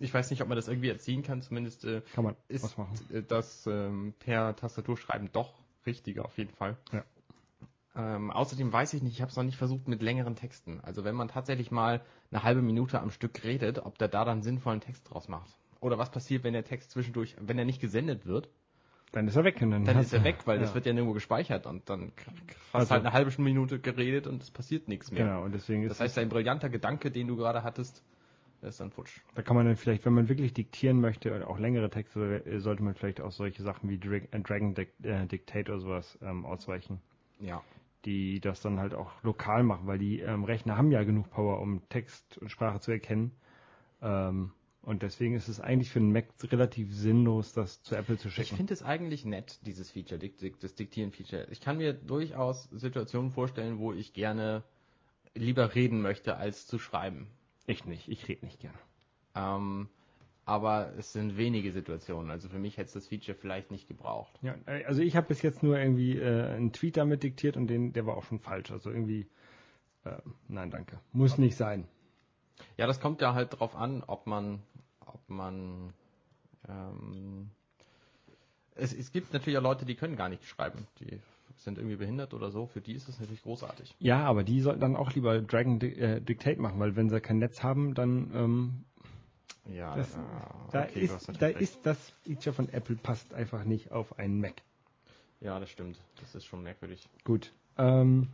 [0.00, 2.76] ich weiß nicht, ob man das irgendwie erziehen kann, zumindest äh, kann man ist
[3.28, 5.54] das ähm, per Tastaturschreiben doch
[5.86, 6.76] richtiger auf jeden Fall.
[6.92, 7.04] Ja.
[7.96, 10.80] Ähm, außerdem weiß ich nicht, ich habe es noch nicht versucht mit längeren Texten.
[10.82, 14.42] Also wenn man tatsächlich mal eine halbe Minute am Stück redet, ob der da dann
[14.42, 15.50] sinnvollen Text draus macht.
[15.80, 18.48] Oder was passiert, wenn der Text zwischendurch, wenn er nicht gesendet wird,
[19.12, 19.60] dann ist er weg.
[19.62, 20.62] Und dann dann ist er weg, weil ja.
[20.62, 22.12] das wird ja nirgendwo gespeichert und dann
[22.72, 25.24] hast also, halt eine halbe Minute geredet und es passiert nichts mehr.
[25.24, 28.02] Genau, und deswegen ist das heißt, ein brillanter Gedanke, den du gerade hattest,
[28.60, 29.20] das ist dann futsch.
[29.34, 32.58] Da kann man dann vielleicht, wenn man wirklich diktieren möchte, oder auch längere Texte, äh,
[32.58, 37.00] sollte man vielleicht auch solche Sachen wie äh, Dragon äh, Dictate oder sowas ähm, ausweichen.
[37.40, 37.62] Ja.
[38.04, 41.60] Die das dann halt auch lokal machen, weil die ähm, Rechner haben ja genug Power,
[41.60, 43.32] um Text und Sprache zu erkennen.
[44.02, 48.30] Ähm, und deswegen ist es eigentlich für einen Mac relativ sinnlos, das zu Apple zu
[48.30, 48.48] schicken.
[48.52, 50.18] Ich finde es eigentlich nett, dieses Feature,
[50.60, 51.48] das Diktieren-Feature.
[51.50, 54.62] Ich kann mir durchaus Situationen vorstellen, wo ich gerne
[55.34, 57.26] lieber reden möchte, als zu schreiben.
[57.68, 58.74] Ich nicht, ich rede nicht gern.
[59.34, 59.88] Ähm,
[60.46, 62.30] aber es sind wenige Situationen.
[62.30, 64.32] Also für mich hätte es das Feature vielleicht nicht gebraucht.
[64.40, 67.66] Ja, äh, also ich habe bis jetzt nur irgendwie äh, einen Tweet damit diktiert und
[67.66, 68.70] den, der war auch schon falsch.
[68.70, 69.26] Also irgendwie,
[70.04, 70.16] äh,
[70.48, 70.98] nein, danke.
[71.12, 71.86] Muss nicht sein.
[72.78, 74.62] Ja, das kommt ja halt drauf an, ob man,
[75.04, 75.92] ob man,
[76.66, 77.50] ähm,
[78.76, 81.20] es, es gibt natürlich auch Leute, die können gar nicht schreiben, die
[81.58, 83.94] sind irgendwie behindert oder so, für die ist das natürlich großartig.
[83.98, 87.38] Ja, aber die sollten dann auch lieber Dragon äh, Dictate machen, weil wenn sie kein
[87.38, 88.84] Netz haben, dann ähm,
[89.74, 90.18] Ja, das, äh,
[90.72, 91.60] da, okay, ist, da recht.
[91.60, 94.54] ist das Feature von Apple passt einfach nicht auf einen Mac.
[95.40, 96.00] Ja, das stimmt.
[96.20, 97.08] Das ist schon merkwürdig.
[97.24, 97.52] Gut.
[97.76, 98.28] Ähm,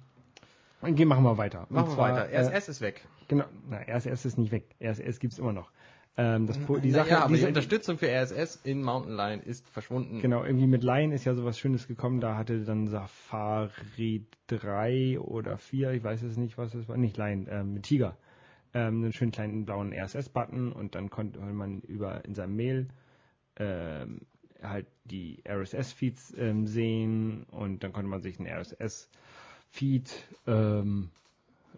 [0.82, 1.66] gehen machen wir weiter.
[1.70, 2.28] Machen Und wir weiter.
[2.30, 3.06] Äh, RSS ist weg.
[3.28, 4.64] genau, na, RSS ist nicht weg.
[4.82, 5.70] RSS gibt's immer noch.
[6.16, 9.68] Ähm, das, die Naja, Sache, aber die diese- Unterstützung für RSS in Mountain Lion ist
[9.68, 10.20] verschwunden.
[10.20, 12.20] Genau, irgendwie mit Lion ist ja sowas Schönes gekommen.
[12.20, 16.96] Da hatte dann Safari 3 oder 4, ich weiß es nicht, was es war.
[16.96, 18.16] Nicht Lion, ähm, mit Tiger.
[18.74, 22.88] Ähm, einen schönen kleinen blauen RSS-Button und dann konnte man über in seinem Mail
[23.56, 24.20] ähm,
[24.62, 30.10] halt die RSS-Feeds ähm, sehen und dann konnte man sich einen RSS-Feed
[30.46, 31.10] ähm,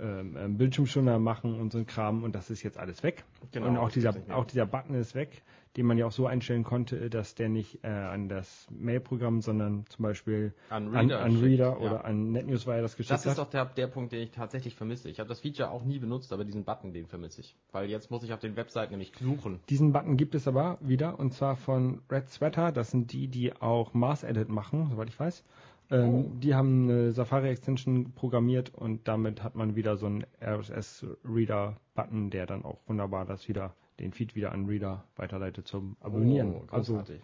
[0.00, 3.24] ähm, ähm, Bildschirmschoner machen und so ein Kram und das ist jetzt alles weg.
[3.52, 5.42] Genau, und auch dieser, auch dieser Button ist weg,
[5.76, 9.84] den man ja auch so einstellen konnte, dass der nicht äh, an das Mail-Programm, sondern
[9.88, 12.00] zum Beispiel An an, Reader an Reader schickt, oder ja.
[12.00, 15.10] an NetNewsWire das geschickt Das ist doch der, der Punkt, den ich tatsächlich vermisse.
[15.10, 17.56] Ich habe das Feature auch nie benutzt, aber diesen Button, den vermisse ich.
[17.72, 19.60] Weil jetzt muss ich auf den Webseiten nämlich suchen.
[19.68, 22.72] Diesen Button gibt es aber wieder und zwar von Red Sweater.
[22.72, 25.44] Das sind die, die auch Mars Edit machen, soweit ich weiß.
[25.90, 26.30] Ähm, Oh.
[26.40, 31.76] Die haben eine Safari Extension programmiert und damit hat man wieder so einen RSS Reader
[31.94, 36.54] Button, der dann auch wunderbar das wieder den Feed wieder an Reader weiterleitet zum Abonnieren.
[36.54, 37.22] Oh, also großartig.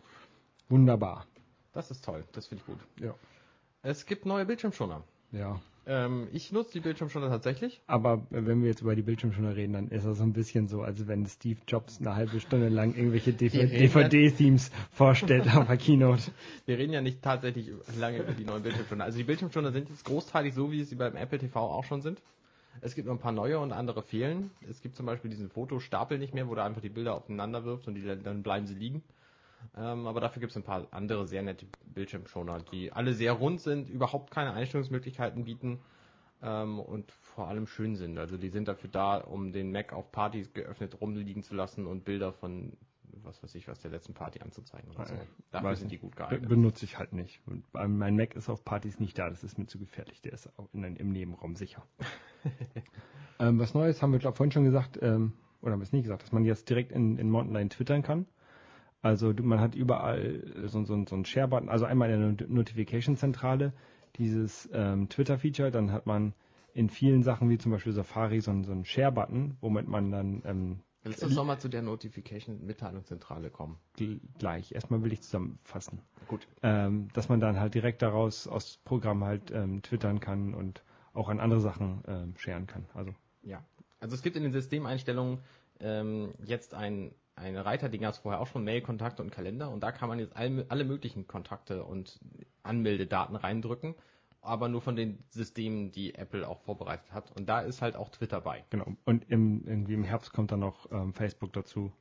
[0.68, 1.26] wunderbar.
[1.72, 2.24] Das ist toll.
[2.32, 2.78] Das finde ich gut.
[3.00, 3.14] Ja.
[3.82, 5.02] Es gibt neue Bildschirmschoner.
[5.32, 5.60] Ja.
[5.84, 7.80] Ähm, ich nutze die Bildschirmschoner tatsächlich.
[7.86, 10.82] Aber wenn wir jetzt über die Bildschirmschoner reden, dann ist das so ein bisschen so,
[10.82, 16.30] als wenn Steve Jobs eine halbe Stunde lang irgendwelche DVD-Themes vorstellt auf der Keynote.
[16.66, 19.04] wir reden ja nicht tatsächlich lange über die neuen Bildschirmschoner.
[19.04, 22.20] Also die Bildschirmschoner sind jetzt großteilig so, wie sie beim Apple TV auch schon sind.
[22.80, 24.50] Es gibt noch ein paar neue und andere fehlen.
[24.70, 27.86] Es gibt zum Beispiel diesen Fotostapel nicht mehr, wo du einfach die Bilder aufeinander wirfst
[27.86, 29.02] und die, dann bleiben sie liegen.
[29.76, 33.60] Ähm, aber dafür gibt es ein paar andere sehr nette Bildschirmschoner, die alle sehr rund
[33.60, 35.80] sind, überhaupt keine Einstellungsmöglichkeiten bieten
[36.42, 38.18] ähm, und vor allem schön sind.
[38.18, 42.04] Also die sind dafür da, um den Mac auf Partys geöffnet rumliegen zu lassen und
[42.04, 42.72] Bilder von
[43.24, 45.14] was weiß ich, was der letzten Party anzuzeigen oder so.
[45.50, 46.48] Dafür Weiß sind die gut geeignet.
[46.48, 47.40] benutze ich halt nicht.
[47.46, 50.20] Und mein Mac ist auf Partys nicht da, das ist mir zu gefährlich.
[50.22, 51.84] Der ist auch in, im Nebenraum sicher.
[53.38, 56.04] ähm, was Neues haben wir, glaube vorhin schon gesagt, ähm, oder haben wir es nicht
[56.04, 58.26] gesagt, dass man jetzt direkt in, in Mountain Lion twittern kann.
[59.02, 62.50] Also du, man hat überall so, so, so einen Share-Button, also einmal in der Not-
[62.50, 63.72] Notification-Zentrale
[64.16, 66.34] dieses ähm, Twitter-Feature, dann hat man
[66.74, 70.42] in vielen Sachen wie zum Beispiel Safari so, einen- so einen Share-Button, womit man dann
[70.46, 73.76] ähm, Willst du uns nochmal zu der Notification-Mitteilungszentrale kommen?
[73.98, 76.00] gl- gleich, erstmal will ich zusammenfassen.
[76.28, 76.46] Gut.
[76.62, 81.28] ähm, dass man dann halt direkt daraus aus Programm halt ähm, twittern kann und auch
[81.28, 82.86] an andere Sachen ähm, scheren kann.
[82.94, 83.12] Also
[83.42, 83.62] Ja.
[84.00, 85.38] Also es gibt in den Systemeinstellungen
[85.80, 89.70] ähm, jetzt ein, einen Reiter, den gab es vorher auch schon, Mail, Kontakte und Kalender.
[89.70, 92.18] Und da kann man jetzt alle, alle möglichen Kontakte und
[92.62, 93.94] Anmeldedaten reindrücken,
[94.40, 97.30] aber nur von den Systemen, die Apple auch vorbereitet hat.
[97.36, 98.64] Und da ist halt auch Twitter bei.
[98.70, 98.86] genau.
[99.04, 101.92] Und im, irgendwie im Herbst kommt dann noch ähm, Facebook dazu.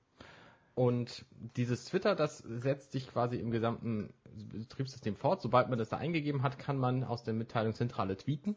[0.74, 1.26] Und
[1.58, 4.14] dieses Twitter, das setzt sich quasi im gesamten
[4.54, 5.42] Betriebssystem fort.
[5.42, 8.56] Sobald man das da eingegeben hat, kann man aus der Mitteilungszentrale tweeten.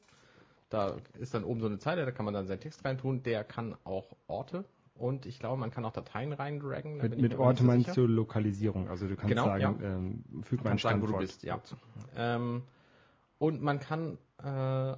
[0.71, 3.23] Da ist dann oben so eine Zeile, da kann man dann seinen Text reintun.
[3.23, 4.65] Der kann auch Orte
[4.97, 6.99] und ich glaube, man kann auch Dateien reindragen.
[6.99, 7.95] Mit, mit so meinst sicher.
[7.95, 8.89] du Lokalisierung.
[8.89, 9.89] Also du kannst Genau, sagen, ja.
[9.89, 11.23] ähm, füg Man meinen kann sagen, wo Standort.
[11.23, 11.61] du bist, ja.
[12.17, 12.63] Ähm,
[13.39, 14.47] und man kann äh,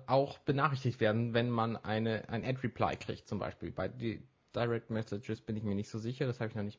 [0.07, 3.71] auch benachrichtigt werden, wenn man eine, ein Ad-Reply kriegt, zum Beispiel.
[3.71, 4.23] Bei die
[4.55, 6.79] Direct Messages bin ich mir nicht so sicher, das habe ich noch nicht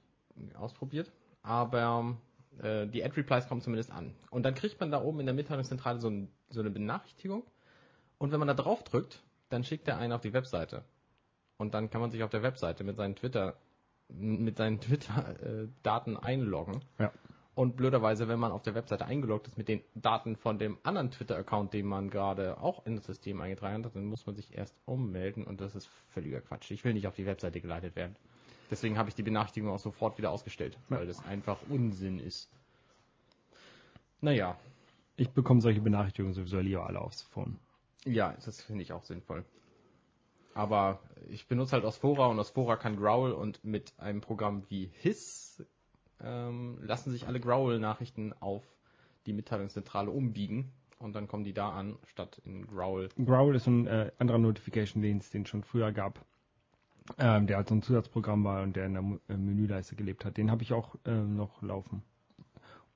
[0.56, 1.12] ausprobiert.
[1.42, 2.18] Aber
[2.62, 4.14] äh, die Ad-Replies kommen zumindest an.
[4.30, 7.44] Und dann kriegt man da oben in der Mitteilungszentrale so, ein, so eine Benachrichtigung.
[8.20, 10.84] Und wenn man da drauf drückt, dann schickt er einen auf die Webseite.
[11.58, 13.56] Und dann kann man sich auf der Webseite mit seinen Twitter
[14.10, 16.82] mit seinen Twitter-Daten einloggen.
[16.98, 17.12] Ja.
[17.56, 21.10] Und blöderweise, wenn man auf der Webseite eingeloggt ist mit den Daten von dem anderen
[21.12, 24.76] Twitter-Account, den man gerade auch in das System eingetragen hat, dann muss man sich erst
[24.86, 26.70] ummelden und das ist völliger Quatsch.
[26.72, 28.16] Ich will nicht auf die Webseite geleitet werden.
[28.70, 32.50] Deswegen habe ich die Benachrichtigung auch sofort wieder ausgestellt, weil das einfach Unsinn ist.
[34.22, 34.56] Naja,
[35.16, 37.60] Ich bekomme solche Benachrichtigungen sowieso lieber alle aufs Phone.
[38.06, 39.44] ja, das finde ich auch sinnvoll.
[40.58, 45.64] Aber ich benutze halt Osphora und Osphora kann Growl und mit einem Programm wie Hiss
[46.20, 48.64] ähm, lassen sich alle Growl-Nachrichten auf
[49.26, 53.10] die Mitteilungszentrale umbiegen und dann kommen die da an, statt in Growl.
[53.24, 56.26] Growl ist ein äh, anderer Notification-Dienst, den es schon früher gab.
[57.18, 60.36] Ähm, der halt so ein Zusatzprogramm war und der in der äh, Menüleiste gelebt hat.
[60.36, 62.04] Den habe ich auch ähm, noch laufen.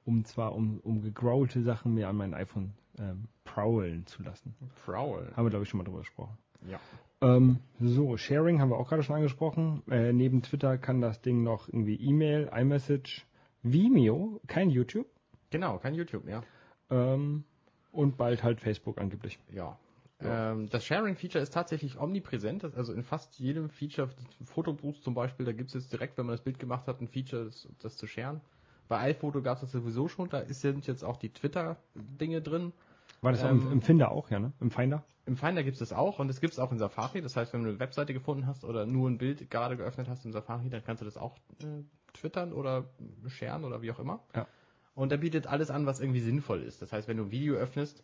[0.04, 4.54] Um zwar um, um gegrowlte Sachen mir an mein iPhone ähm, prowlen zu lassen.
[4.84, 5.32] Growl.
[5.34, 6.38] Haben wir, glaube ich, schon mal drüber gesprochen.
[6.69, 6.78] Ja.
[7.22, 9.84] Ähm, so, Sharing haben wir auch gerade schon angesprochen.
[9.90, 13.26] Äh, neben Twitter kann das Ding noch irgendwie E-Mail, iMessage,
[13.64, 15.08] Vimeo, kein YouTube.
[15.52, 16.44] Genau, kein YouTube mehr.
[16.90, 17.44] Ähm,
[17.92, 19.38] und bald halt Facebook angeblich.
[19.52, 19.78] Ja.
[20.20, 22.64] Ähm, das Sharing-Feature ist tatsächlich omnipräsent.
[22.76, 24.10] Also in fast jedem Feature,
[24.46, 27.08] Fotoboost zum Beispiel, da gibt es jetzt direkt, wenn man das Bild gemacht hat, ein
[27.08, 28.42] Feature, das, das zu sharen.
[28.88, 32.74] Bei iPhoto gab es das sowieso schon, da ist- sind jetzt auch die Twitter-Dinge drin.
[33.22, 34.52] War das Ähm, im, Finder auch, ja, ne?
[34.60, 35.06] Im Finder?
[35.26, 37.22] Im Finder gibt es das auch und es gibt es auch in Safari.
[37.22, 40.26] Das heißt, wenn du eine Webseite gefunden hast oder nur ein Bild gerade geöffnet hast
[40.26, 42.90] im Safari, dann kannst du das auch äh, twittern oder
[43.28, 44.24] sharen oder wie auch immer.
[44.36, 44.48] Ja.
[44.96, 46.82] Und er bietet alles an, was irgendwie sinnvoll ist.
[46.82, 48.04] Das heißt, wenn du ein Video öffnest,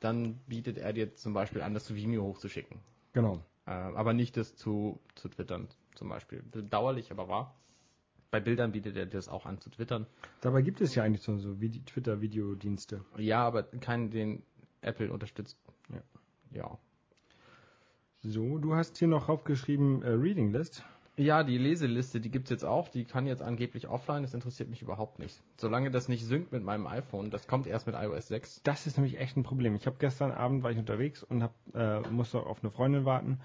[0.00, 2.78] dann bietet er dir zum Beispiel an, das zu Vimeo hochzuschicken.
[3.12, 3.42] Genau.
[3.66, 6.42] Äh, aber nicht das zu, zu twittern zum Beispiel.
[6.70, 7.54] Dauerlich, aber wahr.
[8.30, 10.06] Bei Bildern bietet er dir das auch an zu twittern.
[10.40, 13.04] Dabei gibt es ja eigentlich so, so Vide- Twitter-Videodienste.
[13.18, 14.42] Ja, aber keinen, den
[14.82, 15.56] Apple unterstützt.
[15.90, 16.02] Ja.
[16.52, 16.78] Ja.
[18.22, 20.84] So, du hast hier noch aufgeschrieben äh, Reading List.
[21.16, 22.88] Ja, die Leseliste, die gibt's jetzt auch.
[22.88, 24.22] Die kann jetzt angeblich offline.
[24.22, 25.42] Das interessiert mich überhaupt nicht.
[25.58, 28.62] Solange das nicht synkt mit meinem iPhone, das kommt erst mit iOS 6.
[28.62, 29.74] Das ist nämlich echt ein Problem.
[29.74, 33.40] Ich habe gestern Abend war ich unterwegs und hab, äh, musste auf eine Freundin warten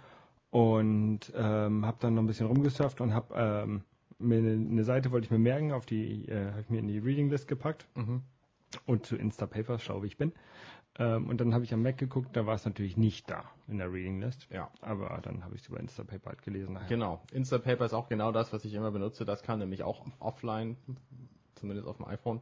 [0.50, 3.84] und ähm, habe dann noch ein bisschen rumgesurft und habe ähm,
[4.20, 6.88] mir eine, eine Seite wollte ich mir merken, auf die äh, habe ich mir in
[6.88, 8.22] die Reading List gepackt Mhm.
[8.86, 10.32] und zu Instapaper, schau wie ich bin.
[11.00, 13.78] Ähm, und dann habe ich am Mac geguckt, da war es natürlich nicht da in
[13.78, 14.48] der Reading List.
[14.50, 14.72] Ja.
[14.82, 16.74] Aber dann habe ich es über Instapaper halt gelesen.
[16.74, 16.88] Nachher.
[16.88, 17.22] Genau.
[17.32, 19.26] Instapaper ist auch genau das, was ich immer benutze.
[19.26, 20.78] Das kann nämlich auch offline,
[21.56, 22.42] zumindest auf dem iPhone.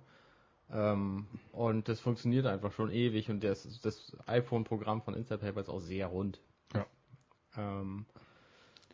[0.71, 5.79] Ähm, und das funktioniert einfach schon ewig und das, das iPhone-Programm von Instapaper ist auch
[5.79, 6.39] sehr rund.
[6.73, 6.85] Ja.
[7.57, 8.05] Ähm,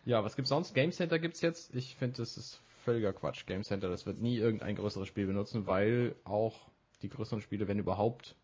[0.03, 0.73] ja, was gibt's sonst?
[0.73, 1.73] Game Center gibt's jetzt.
[1.75, 3.45] Ich finde, das ist völliger Quatsch.
[3.45, 6.69] Game Center, das wird nie irgendein größeres Spiel benutzen, weil auch
[7.03, 8.35] die größeren Spiele, wenn überhaupt,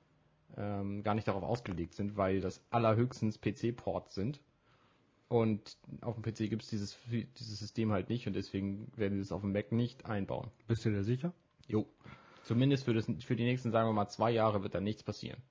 [0.55, 4.39] ähm, gar nicht darauf ausgelegt sind, weil das allerhöchstens PC-Ports sind.
[5.29, 9.31] Und auf dem PC gibt's dieses, dieses System halt nicht und deswegen werden sie es
[9.33, 10.49] auf dem Mac nicht einbauen.
[10.67, 11.33] Bist du dir sicher?
[11.67, 11.85] Jo.
[12.43, 15.41] Zumindest für, das, für die nächsten, sagen wir mal, zwei Jahre wird da nichts passieren.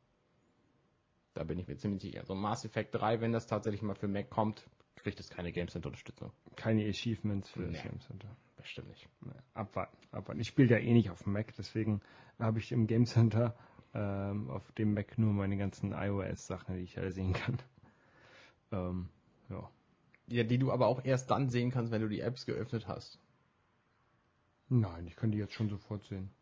[1.35, 2.25] Da bin ich mir ziemlich sicher.
[2.25, 5.69] So Mass Effect 3, wenn das tatsächlich mal für Mac kommt, kriegt es keine Game
[5.69, 6.33] Center Unterstützung.
[6.57, 7.73] Keine Achievements für Nee.
[7.75, 8.29] das Game Center.
[8.57, 9.07] Bestimmt nicht.
[9.21, 10.41] Nee, Abwarten, abwarten.
[10.41, 12.01] Ich spiele ja eh nicht auf dem Mac, deswegen
[12.39, 13.55] habe ich im Game Center
[13.97, 17.59] ähm, auf dem Mac nur meine ganzen iOS-Sachen, die ich alle sehen kann.
[18.73, 19.11] Ähm,
[19.49, 19.71] ja.
[20.27, 23.21] Ja, die du aber auch erst dann sehen kannst, wenn du die Apps geöffnet hast.
[24.69, 26.33] Nein, ich kann die jetzt schon sofort sehen.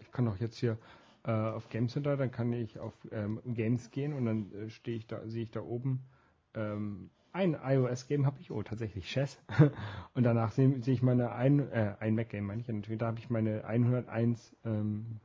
[0.00, 0.78] Ich kann auch jetzt hier
[1.22, 4.96] äh, auf Game Center, dann kann ich auf ähm, Games gehen und dann äh, stehe
[4.96, 6.02] ich da, sehe ich da oben
[6.54, 9.38] ähm, ein iOS-Game habe ich, oh tatsächlich Chess.
[10.14, 12.98] und danach sehe sehe ich meine ein, äh, ein Mac-Game, meine ich natürlich.
[12.98, 15.20] Da habe ich meine 101 ähm,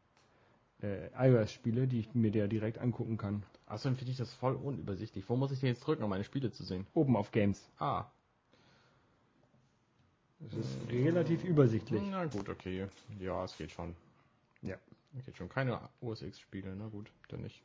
[0.82, 3.44] äh, iOS-Spiele, die ich mir da direkt angucken kann.
[3.68, 5.28] Außerdem finde ich das voll unübersichtlich.
[5.30, 6.88] Wo muss ich denn jetzt drücken, um meine Spiele zu sehen?
[6.94, 7.70] Oben auf Games.
[7.80, 8.06] Ah.
[10.40, 12.02] Das ist relativ übersichtlich.
[12.10, 12.88] Na gut, okay.
[13.20, 13.96] Ja, es geht schon.
[14.62, 14.78] Ja.
[15.26, 15.50] Geht schon.
[15.50, 17.64] Keine OS X-Spiele, na gut, dann nicht.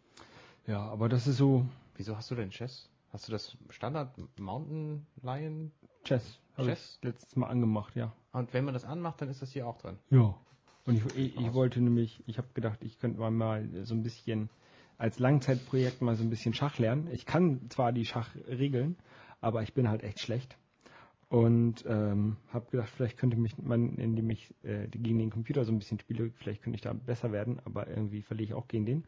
[0.67, 2.89] Ja, aber das ist so Wieso hast du denn Chess?
[3.13, 5.71] Hast du das Standard Mountain Lion?
[6.05, 6.39] Chess.
[6.57, 6.99] Chess?
[7.03, 8.13] letztes Mal angemacht, ja.
[8.33, 9.99] Und wenn man das anmacht, dann ist das hier auch drin.
[10.11, 10.35] Ja.
[10.85, 14.03] Und ich, ich, ich wollte nämlich, ich habe gedacht, ich könnte mal, mal so ein
[14.03, 14.49] bisschen
[14.99, 17.09] als Langzeitprojekt mal so ein bisschen Schach lernen.
[17.13, 18.97] Ich kann zwar die Schachregeln,
[19.41, 20.57] aber ich bin halt echt schlecht.
[21.29, 25.73] Und ähm, habe gedacht, vielleicht könnte mich man, indem ich äh, gegen den Computer so
[25.73, 28.85] ein bisschen spiele, vielleicht könnte ich da besser werden, aber irgendwie verliere ich auch gegen
[28.85, 28.99] den.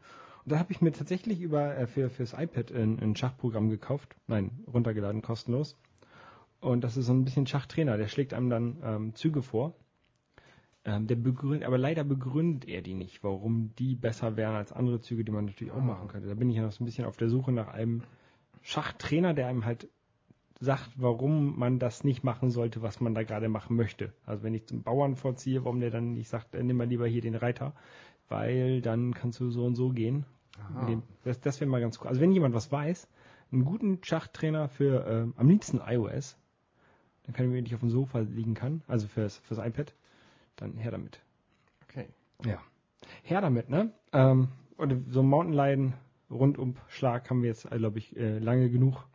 [0.43, 4.15] Und da habe ich mir tatsächlich über äh, für fürs iPad ein, ein Schachprogramm gekauft,
[4.27, 5.77] nein, runtergeladen, kostenlos.
[6.61, 9.75] Und das ist so ein bisschen Schachtrainer, der schlägt einem dann ähm, Züge vor.
[10.87, 15.01] Ähm, der begründet, aber leider begründet er die nicht, warum die besser wären als andere
[15.01, 16.27] Züge, die man natürlich auch machen könnte.
[16.27, 18.03] Da bin ich ja noch so ein bisschen auf der Suche nach einem
[18.61, 19.87] Schachtrainer, der einem halt
[20.59, 24.13] sagt, warum man das nicht machen sollte, was man da gerade machen möchte.
[24.25, 27.07] Also wenn ich zum Bauern vorziehe, warum der dann nicht sagt, äh, nimm mal lieber
[27.07, 27.73] hier den Reiter,
[28.29, 30.25] weil dann kannst du so und so gehen.
[30.87, 32.07] Dem- Das, das wäre mal ganz cool.
[32.07, 33.07] Also wenn jemand was weiß,
[33.51, 36.37] einen guten Schachtrainer für ähm, am liebsten iOS,
[37.23, 39.93] dann kann ich wirklich auf dem Sofa liegen kann, also fürs, fürs iPad,
[40.55, 41.21] dann her damit.
[41.83, 42.07] Okay.
[42.45, 42.59] Ja.
[43.23, 43.91] Her damit, ne?
[44.13, 45.93] Ähm, und so einen Mountain Lion
[46.29, 49.07] Rundumschlag haben wir jetzt, glaube ich, äh, lange genug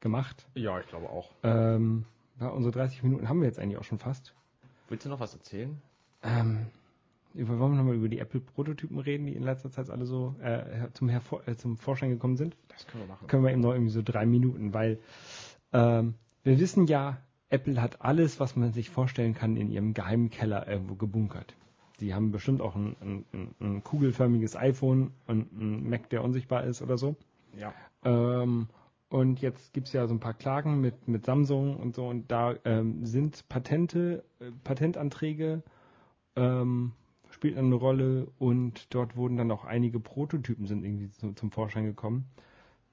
[0.00, 0.46] gemacht.
[0.54, 1.30] Ja, ich glaube auch.
[1.42, 2.04] Ähm,
[2.40, 4.34] ja, unsere 30 Minuten haben wir jetzt eigentlich auch schon fast.
[4.88, 5.80] Willst du noch was erzählen?
[6.22, 6.66] Ähm,
[7.34, 10.88] über, wollen wir nochmal über die Apple-Prototypen reden, die in letzter Zeit alle so äh,
[10.94, 12.56] zum, Hervor äh, zum Vorschein gekommen sind?
[12.68, 13.26] Das können wir machen.
[13.28, 14.98] Können wir eben noch irgendwie so drei Minuten, weil
[15.72, 17.18] ähm, wir wissen ja,
[17.50, 21.54] Apple hat alles, was man sich vorstellen kann, in ihrem geheimen Keller irgendwo gebunkert.
[21.98, 26.80] Die haben bestimmt auch ein, ein, ein, kugelförmiges iPhone und ein Mac, der unsichtbar ist
[26.80, 27.16] oder so.
[27.58, 27.74] Ja.
[28.04, 28.68] Ähm,
[29.10, 32.54] und jetzt gibt's ja so ein paar Klagen mit, mit Samsung und so und da
[32.64, 35.62] ähm, sind Patente, äh, Patentanträge
[36.36, 36.92] ähm,
[37.30, 41.84] spielt eine Rolle und dort wurden dann auch einige Prototypen sind irgendwie zu, zum Vorschein
[41.84, 42.26] gekommen.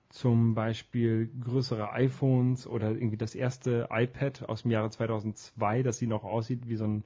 [0.09, 6.07] Zum Beispiel größere iPhones oder irgendwie das erste iPad aus dem Jahre 2002, das sie
[6.07, 7.03] noch aussieht wie so ein,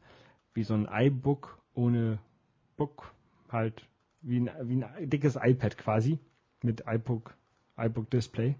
[0.53, 2.19] wie so ein iBook ohne
[2.77, 3.13] Book,
[3.49, 3.87] halt
[4.21, 6.19] wie ein, wie ein dickes iPad quasi
[6.61, 7.35] mit iBook,
[7.77, 8.55] iBook Display.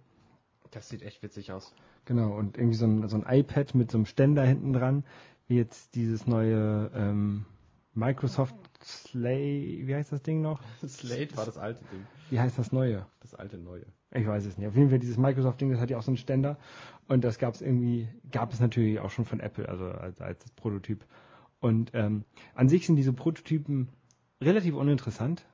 [0.71, 1.73] Das sieht echt witzig aus.
[2.05, 5.03] Genau, und irgendwie so ein, so ein iPad mit so einem Ständer hinten dran,
[5.47, 7.45] wie jetzt dieses neue ähm,
[7.93, 10.61] Microsoft Slay, wie heißt das Ding noch?
[10.87, 12.07] Slate war das alte Ding.
[12.29, 13.05] Wie heißt das neue?
[13.19, 13.85] Das alte neue.
[14.13, 14.67] Ich weiß es nicht.
[14.67, 16.57] Auf jeden Fall dieses Microsoft-Ding, das hat ja auch so einen Ständer.
[17.07, 20.43] Und das gab es irgendwie, gab es natürlich auch schon von Apple, also als, als
[20.51, 21.05] Prototyp.
[21.59, 23.89] Und ähm, an sich sind diese Prototypen
[24.41, 25.45] relativ uninteressant.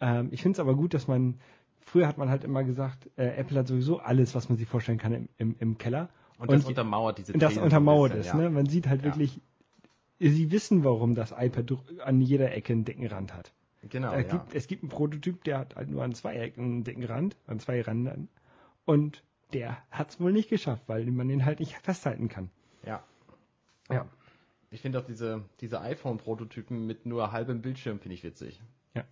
[0.00, 1.40] Ähm, ich finde es aber gut, dass man,
[1.80, 4.98] früher hat man halt immer gesagt, äh, Apple hat sowieso alles, was man sich vorstellen
[4.98, 6.08] kann im, im, im Keller.
[6.38, 8.50] Und das untermauert diese Und das untermauert es, bisschen, ne?
[8.50, 9.06] Man sieht halt Ja.
[9.08, 9.42] wirklich,
[10.18, 13.52] sie wissen, warum das iPad an jeder Ecke einen dicken Rand hat.
[13.88, 14.32] Genau, es, ja.
[14.38, 17.36] gibt, es gibt einen Prototyp, der hat halt nur an zwei Ecken einen dicken Rand,
[17.46, 18.28] an zwei Rändern.
[18.84, 22.50] Und der hat es wohl nicht geschafft, weil man den halt nicht festhalten kann.
[22.84, 23.02] ja.
[23.90, 24.06] Ja.
[24.72, 28.60] Ich finde auch diese, diese iPhone-Prototypen mit nur halbem Bildschirm finde ich witzig.
[28.94, 29.04] Ja.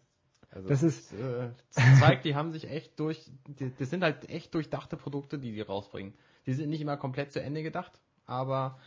[0.51, 4.55] Also Das ist- äh, zeigt, die haben sich echt durch, die, das sind halt echt
[4.55, 6.15] durchdachte Produkte, die die rausbringen.
[6.47, 8.79] Die sind nicht immer komplett zu Ende gedacht, aber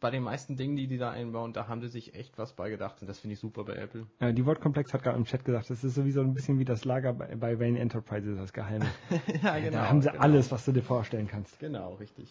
[0.00, 2.70] bei den meisten Dingen, die die da einbauen, da haben sie sich echt was bei
[2.70, 4.06] gedacht und das finde ich super bei Apple.
[4.20, 6.84] Äh, die Wortkomplex hat gerade im Chat gesagt, das ist sowieso ein bisschen wie das
[6.84, 8.86] Lager bei, bei Wayne Enterprises, das Geheime.
[9.42, 10.22] ja, da haben sie genau.
[10.22, 11.58] alles, was du dir vorstellen kannst.
[11.60, 12.28] Genau, richtig.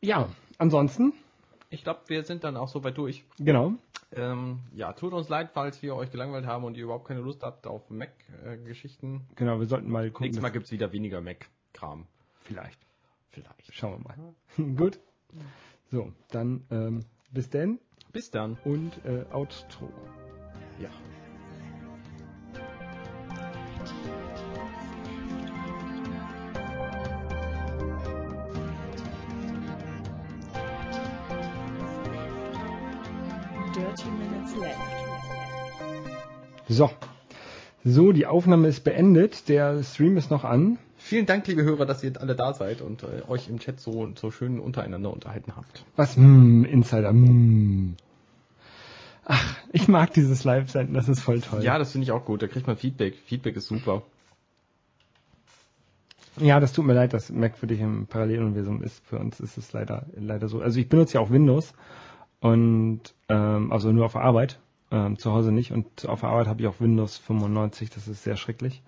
[0.00, 1.12] Ja, ansonsten,
[1.70, 3.24] Ich glaube, wir sind dann auch so weit durch.
[3.38, 3.74] genau.
[4.14, 7.42] Ähm, ja, tut uns leid, falls wir euch gelangweilt haben und ihr überhaupt keine Lust
[7.42, 9.22] habt auf Mac-Geschichten.
[9.36, 10.24] Genau, wir sollten mal gucken.
[10.24, 12.06] Nächstes Mal dass- gibt's wieder weniger Mac-Kram.
[12.42, 12.78] Vielleicht.
[13.30, 13.72] Vielleicht.
[13.72, 14.74] Schauen wir mal.
[14.76, 14.98] Gut.
[15.90, 17.78] So, dann ähm, bis denn
[18.12, 18.58] Bis dann.
[18.64, 19.88] und äh, Outro.
[20.78, 20.90] Ja.
[33.74, 34.78] Dirty Minutes Left.
[36.68, 36.90] So.
[37.84, 39.48] So, die Aufnahme ist beendet.
[39.48, 40.78] Der Stream ist noch an.
[41.12, 44.10] Vielen Dank, liebe Hörer, dass ihr alle da seid und äh, euch im Chat so,
[44.14, 45.84] so schön untereinander unterhalten habt.
[45.94, 46.16] Was?
[46.16, 47.10] Hm, Insider.
[47.10, 47.96] Hm.
[49.26, 50.94] Ach, ich mag dieses Live-Senden.
[50.94, 51.62] Das ist voll toll.
[51.62, 52.40] Ja, das finde ich auch gut.
[52.40, 53.14] Da kriegt man Feedback.
[53.26, 54.00] Feedback ist super.
[56.38, 59.04] Ja, das tut mir leid, dass Mac für dich im Paralleluniversum ist.
[59.06, 60.62] Für uns ist es leider, leider so.
[60.62, 61.74] Also ich benutze ja auch Windows
[62.40, 65.72] und ähm, also nur auf der Arbeit, ähm, zu Hause nicht.
[65.72, 68.82] Und auf der Arbeit habe ich auch Windows 95, das ist sehr schrecklich.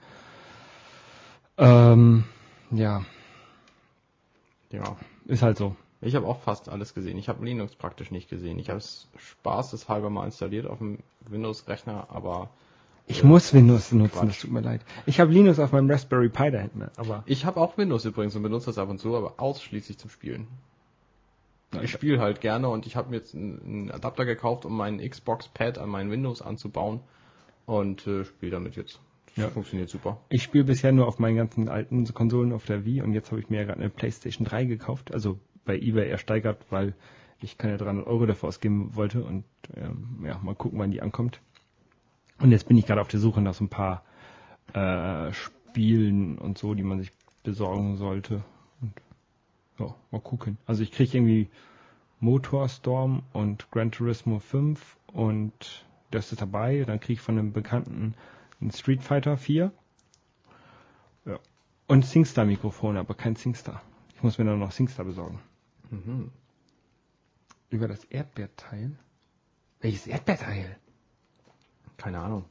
[1.59, 2.25] Ähm,
[2.71, 3.05] ja,
[4.71, 4.97] Ja.
[5.27, 5.77] ist halt so.
[6.01, 7.17] Ich habe auch fast alles gesehen.
[7.17, 8.59] Ich habe Linux praktisch nicht gesehen.
[8.59, 12.51] Ich habe es spaßeshalber mal installiert auf dem Windows-Rechner, aber
[13.07, 14.29] Ich muss Windows nutzen, Quatsch.
[14.29, 14.83] das tut mir leid.
[15.07, 18.35] Ich habe Linux auf meinem Raspberry Pi da hinten, aber ich habe auch Windows übrigens
[18.37, 20.47] und benutze das ab und zu, aber ausschließlich zum Spielen.
[21.83, 25.79] Ich spiele halt gerne und ich habe mir jetzt einen Adapter gekauft, um meinen Xbox-Pad
[25.79, 27.01] an meinen Windows anzubauen
[27.67, 29.01] und äh, spiele damit jetzt.
[29.37, 29.49] Ja.
[29.49, 30.21] funktioniert super.
[30.29, 33.41] ich spiele bisher nur auf meinen ganzen alten Konsolen auf der Wii und jetzt habe
[33.41, 36.95] ich mir ja gerade eine PlayStation 3 gekauft, also bei eBay ersteigert, weil
[37.41, 39.45] ich keine 300 Euro dafür ausgeben wollte und
[39.75, 41.41] ähm, ja, mal gucken, wann die ankommt.
[42.39, 44.05] Und jetzt bin ich gerade auf der Suche nach so ein paar
[44.73, 48.43] äh, Spielen und so, die man sich besorgen sollte.
[48.81, 48.93] Und
[49.79, 50.59] ja, mal gucken.
[50.67, 51.49] Also ich kriege irgendwie
[52.21, 56.85] Motorstorm und Gran Turismo 5 und das ist dabei.
[56.87, 58.15] Dann kriege ich von einem Bekannten
[58.65, 59.71] ein Street Fighter 4.
[61.27, 61.39] Ja.
[61.87, 63.83] Und SingStar-Mikrofon, aber kein SingStar.
[64.15, 65.39] Ich muss mir dann noch SingStar besorgen.
[65.91, 66.31] Mhm.
[67.71, 68.93] Über das Erdbeerteil?
[69.81, 70.77] Welches Erdbeerteil?
[71.99, 72.45] Keine Ahnung.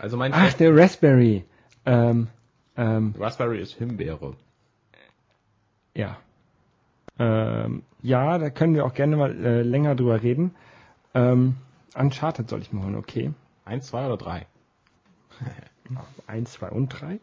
[0.00, 1.44] Also mein Ach, der Raspberry.
[1.84, 2.28] Ähm,
[2.76, 4.36] ähm, Raspberry ist Himbeere.
[5.94, 6.18] ja.
[7.18, 10.54] Ähm, ja, da können wir auch gerne mal äh, länger drüber reden.
[11.14, 11.56] Ähm,
[11.94, 13.32] Uncharted soll ich mir holen, okay.
[13.64, 14.46] Eins, zwei oder drei?
[16.26, 17.18] Eins, zwei und drei?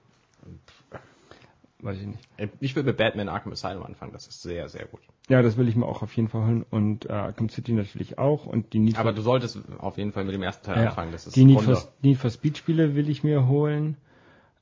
[1.79, 2.19] Weiß ich nicht.
[2.37, 4.13] Äh, Ich will mit Batman Arkham Asylum anfangen.
[4.13, 5.01] Das ist sehr, sehr gut.
[5.29, 6.65] Ja, das will ich mir auch auf jeden Fall holen.
[6.69, 8.45] Und äh, Arkham City natürlich auch.
[8.45, 11.11] Und die Need Aber du solltest auf jeden Fall mit dem ersten Teil Ja, anfangen.
[11.11, 13.97] Das ist die Need for, Need for Speed Spiele will ich mir holen.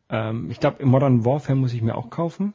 [0.10, 2.54] Ähm, ich glaube, Modern Warfare muss ich mir auch kaufen.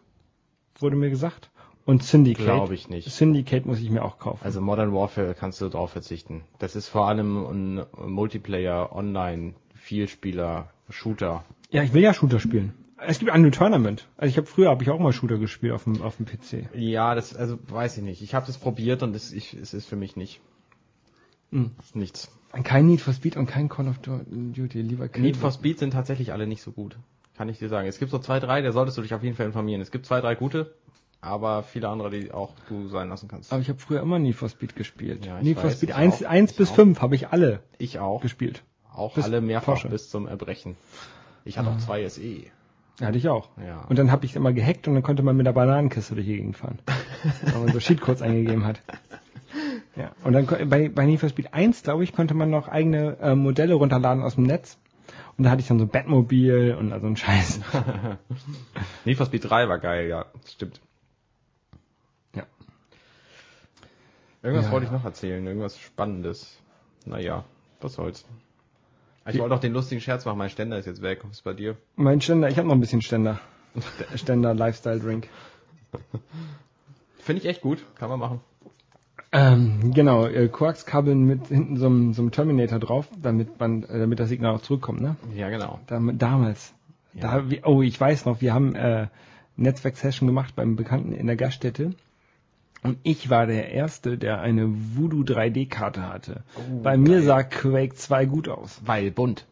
[0.78, 1.50] Wurde mir gesagt.
[1.84, 2.46] Und Syndicate.
[2.46, 3.10] Glaube ich nicht.
[3.10, 4.40] Syndicate muss ich mir auch kaufen.
[4.42, 6.42] Also Modern Warfare kannst du drauf verzichten.
[6.58, 11.44] Das ist vor allem ein Multiplayer, Online, Vielspieler, Shooter.
[11.70, 12.72] ja, ich will ja Shooter spielen.
[13.06, 14.08] Es gibt Unreal Tournament.
[14.16, 16.70] Also ich habe früher habe ich auch mal Shooter gespielt auf dem auf dem PC.
[16.74, 18.22] Ja, das, also weiß ich nicht.
[18.22, 20.40] Ich habe das probiert und es, ich, es ist für mich nicht.
[21.50, 21.72] Mhm.
[21.92, 22.30] Nichts.
[22.62, 25.22] Kein Need for Speed und kein Call of Duty, lieber Kill.
[25.22, 26.96] Need for Speed sind tatsächlich alle nicht so gut.
[27.36, 27.86] Kann ich dir sagen.
[27.86, 29.82] Es gibt so zwei, drei, da solltest du dich auf jeden Fall informieren.
[29.82, 30.72] Es gibt zwei, drei gute,
[31.20, 33.52] aber viele andere, die auch du sein lassen kannst.
[33.52, 35.26] Aber ich habe früher immer Need for Speed gespielt.
[35.26, 36.30] Ja, Need for weiß, Speed ich 1, auch.
[36.30, 36.74] 1 Ich bis auch.
[36.76, 38.22] 5 habe ich alle Ich auch.
[38.22, 38.62] gespielt.
[38.94, 39.88] Auch Bis alle mehrfach Porsche.
[39.88, 40.76] bis zum Erbrechen.
[41.44, 42.44] Ich hatte auch zwei SE.
[43.00, 43.48] Hatte ich auch.
[43.64, 43.80] Ja.
[43.88, 46.36] Und dann habe ich immer gehackt und dann konnte man mit der Bananenkiste durch die
[46.36, 46.78] Gegend fahren.
[47.42, 48.80] Weil man so Cheatcodes eingegeben hat.
[49.96, 50.12] Ja.
[50.22, 53.34] Und dann bei, bei Need for Speed 1, glaube ich, konnte man noch eigene äh,
[53.34, 54.78] Modelle runterladen aus dem Netz.
[55.36, 57.60] Und da hatte ich dann so ein Batmobil und also ein Scheiß.
[59.04, 60.26] Need for Speed 3 war geil, ja.
[60.46, 60.80] Stimmt.
[62.34, 62.44] Ja.
[64.42, 64.72] Irgendwas Ja.
[64.72, 66.58] wollte ich noch erzählen, irgendwas Spannendes.
[67.06, 67.44] Naja,
[67.80, 68.24] was soll's.
[69.26, 71.20] Ich Wie- wollte auch den lustigen Scherz machen, mein Ständer ist jetzt weg.
[71.24, 71.76] Was ist bei dir?
[71.96, 73.40] Mein Ständer, ich habe noch ein bisschen Ständer.
[74.10, 75.28] Der Ständer Lifestyle Drink.
[77.18, 78.40] Finde ich echt gut, kann man machen.
[79.32, 83.98] Ähm, genau, äh, Quarkskabeln mit hinten so einem, so einem Terminator drauf, damit man, äh,
[83.98, 85.16] damit das Signal auch zurückkommt, ne?
[85.34, 85.80] Ja, genau.
[85.86, 86.72] Dam damals.
[87.14, 87.40] Ja.
[87.40, 89.08] Da, oh, ich weiß noch, wir haben äh,
[89.56, 91.94] Netzwerksession gemacht beim Bekannten in der Gaststätte.
[92.84, 96.42] Und ich war der Erste, der eine Voodoo 3D-Karte hatte.
[96.56, 97.22] Oh, Bei mir geil.
[97.22, 98.80] sah Quake 2 gut aus.
[98.84, 99.46] Weil bunt.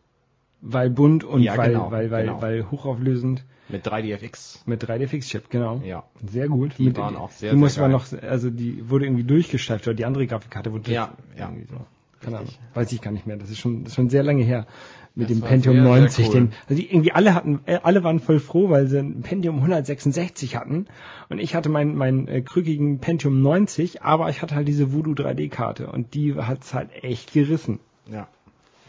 [0.60, 2.42] Weil bunt und Ja, weil, genau, weil, weil, genau.
[2.42, 4.60] weil hochauflösend Mit 3DFX.
[4.66, 5.80] mit 3D-Fix-Chip, genau.
[5.84, 6.04] Ja.
[6.30, 6.72] Sehr gut.
[6.78, 8.20] Die Mit- waren auch sehr, Die sehr man geil.
[8.20, 11.48] noch, also die wurde irgendwie durchgestreift oder die andere Grafikkarte wurde Ja, ja.
[11.48, 11.76] irgendwie so.
[12.22, 12.50] Keine Ahnung.
[12.74, 13.36] Weiß ich gar nicht mehr.
[13.36, 14.66] Das ist schon, das ist schon sehr lange her.
[15.14, 16.26] Mit Das dem Pentium sehr, sehr 90.
[16.26, 16.32] cool.
[16.32, 19.56] Den, also die, irgendwie alle hatten, äh, alle waren voll froh, weil sie ein Pentium
[19.56, 20.86] 166 hatten.
[21.28, 25.12] Und ich hatte meinen, meinen äh, krückigen Pentium 90, aber ich hatte halt diese Voodoo
[25.12, 27.78] 3D-Karte und die hat's halt echt gerissen.
[28.10, 28.26] Ja.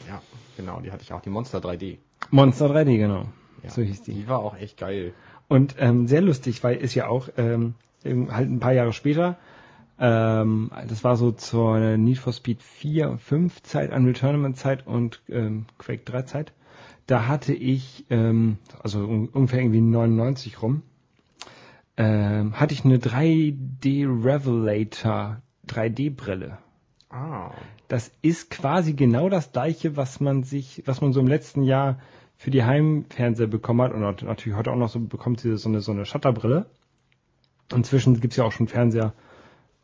[0.08, 0.22] Ja,
[0.56, 1.22] genau, die hatte ich auch.
[1.22, 1.98] Die Monster 3D.
[2.32, 3.26] Monster 3D, genau.
[3.64, 3.70] Ja.
[3.70, 4.14] So hieß die.
[4.14, 5.14] Die war auch echt geil.
[5.50, 7.76] Und ähm, sehr lustig, weil ist ja auch ähm,
[8.06, 9.38] halt ein paar Jahre später,
[10.00, 14.88] ähm, das war so zur Need for Speed 4 und 5 Zeit, Unreal Tournament Zeit
[14.88, 16.54] und ähm, Quake 3 Zeit.
[17.06, 20.84] Da hatte ich, ähm, also un ungefähr irgendwie 99 rum,
[21.98, 26.58] ähm, hatte ich eine 3D Revelator 3D Brille.
[27.10, 27.52] Ah.
[27.88, 32.00] Das ist quasi genau das gleiche, was man sich, was man so im letzten Jahr
[32.36, 35.82] für die Heimfernseher bekommen hat und natürlich heute auch noch so bekommt sie so eine,
[35.82, 36.66] so eine Shutterbrille.
[37.72, 39.14] Inzwischen gibt's ja auch schon Fernseher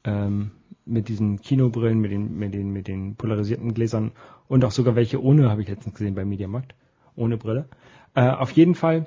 [0.03, 0.51] ähm,
[0.85, 4.11] mit diesen Kinobrillen, mit den, mit den, mit den polarisierten Gläsern
[4.47, 6.73] und auch sogar welche ohne, habe ich letztens gesehen beim Mediamarkt,
[7.15, 7.69] ohne Brille.
[8.15, 9.05] Äh, auf jeden Fall,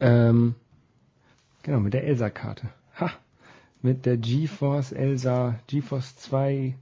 [0.00, 0.54] ähm,
[1.62, 2.70] genau, mit der Elsa-Karte.
[2.98, 3.10] Ha!
[3.82, 6.74] Mit der GeForce Elsa GeForce 2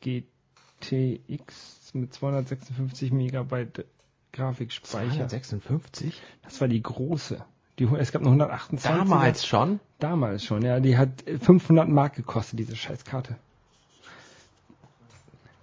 [0.00, 3.84] GTX mit 256 Megabyte
[4.32, 5.28] Grafikspeicher.
[5.28, 6.22] 256?
[6.42, 7.44] Das war die große.
[7.78, 8.90] Die, es gab noch 128.
[8.90, 9.80] Damals schon?
[9.98, 10.80] Damals schon, ja.
[10.80, 11.10] Die hat
[11.40, 13.36] 500 Mark gekostet, diese Scheißkarte.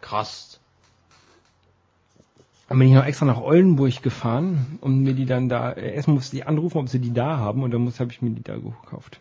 [0.02, 0.60] Krass.
[2.70, 6.38] Dann bin ich noch extra nach Oldenburg gefahren und mir die dann da, erst musste
[6.38, 8.56] ich anrufen, ob sie die da haben und dann muss, habe ich mir die da
[8.56, 9.20] gekauft.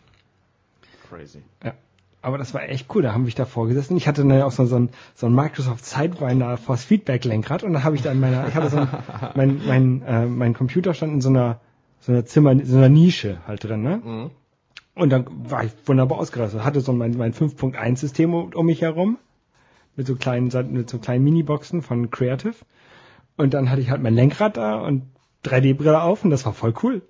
[1.09, 1.43] Crazy.
[1.63, 1.73] Ja.
[2.21, 3.97] Aber das war echt cool, da haben wir da vorgesessen.
[3.97, 7.73] Ich hatte dann auch so, so ein, so ein Microsoft Sidewinder Force Feedback Lenkrad und
[7.73, 8.87] da habe ich dann meiner, ich hatte so ein,
[9.35, 11.59] mein, mein, äh, mein Computer stand in so einer,
[12.03, 14.01] so einer Zimmer, so einer Nische halt drin, ne?
[14.03, 14.31] Mhm.
[14.95, 16.63] Und dann war ich wunderbar ausgerüstet.
[16.63, 19.17] Hatte so mein, mein 5.1 System um, mich herum.
[19.95, 22.55] Mit so kleinen, mit so kleinen Miniboxen von Creative.
[23.37, 25.03] Und dann hatte ich halt mein Lenkrad da und
[25.45, 27.01] 3D-Brille auf und das war voll cool.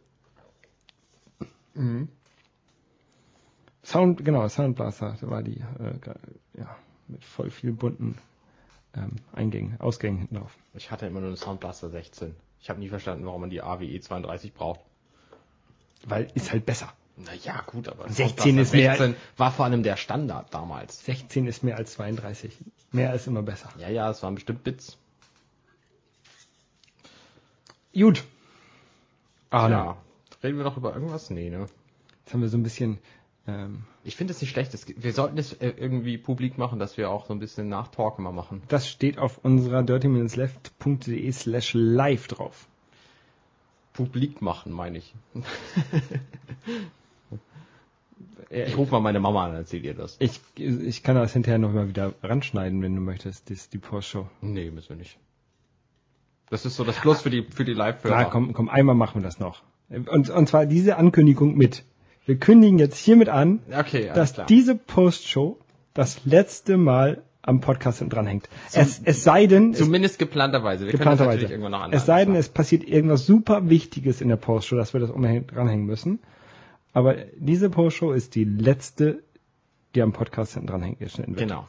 [3.84, 6.76] Sound, genau, Soundblaster, da war die, äh, ja,
[7.08, 8.18] mit voll viel bunten
[8.96, 10.56] ähm, Eingängen, Ausgängen hinten drauf.
[10.74, 12.36] Ich hatte immer nur eine Soundblaster 16.
[12.60, 14.80] Ich habe nie verstanden, warum man die AWE 32 braucht.
[16.06, 16.94] Weil ist halt besser.
[17.16, 21.06] Naja, gut, aber 16 Soundblaster ist mehr- 16 war vor allem der Standard damals.
[21.06, 22.58] 16 ist mehr als 32.
[22.92, 23.70] Mehr ist immer besser.
[23.78, 24.98] Ja, ja, es waren bestimmt Bits.
[27.94, 28.24] Gut.
[29.50, 29.98] Ah, ja.
[30.44, 31.30] Reden wir doch über irgendwas?
[31.30, 31.68] Nee, ne?
[32.24, 32.98] Jetzt haben wir so ein bisschen,
[33.48, 34.74] ähm, Ich finde es nicht schlecht.
[34.74, 38.20] Es, wir sollten es äh, irgendwie publik machen, dass wir auch so ein bisschen Nachtalk
[38.20, 38.62] immer machen.
[38.68, 42.68] Das steht auf unserer dirtyminutsleft.de slash live drauf.
[43.94, 45.14] Publik machen, meine ich.
[48.54, 50.16] Ich rufe mal meine Mama an, erzähl ihr das.
[50.20, 54.28] Ich, ich kann das hinterher noch mal wieder ranschneiden, wenn du möchtest, das, die Postshow.
[54.42, 55.18] Nee, müssen wir nicht.
[56.52, 59.22] Das ist so das Plus für die, für die live Klar, komm, komm, einmal machen
[59.22, 59.64] wir das noch.
[59.90, 61.84] Und, und zwar diese Ankündigung mit.
[62.26, 64.46] Wir kündigen jetzt hiermit an, Okay, dass klar.
[64.48, 65.60] diese Postshow
[65.94, 68.48] das letzte Mal am Podcast hinten dranhängt.
[68.72, 70.86] Es, es sei denn, es, Zumindest geplanterweise.
[70.86, 71.46] Wir geplanterweise.
[71.92, 75.54] es sei denn, es passiert irgendwas super Wichtiges in der Postshow, dass wir das unbedingt
[75.54, 76.20] dranhängen müssen.
[76.94, 79.24] Aber diese Postshow ist die letzte,
[79.94, 81.50] die am Podcast hinten dranhängt, geschnitten wird.
[81.50, 81.68] Genau.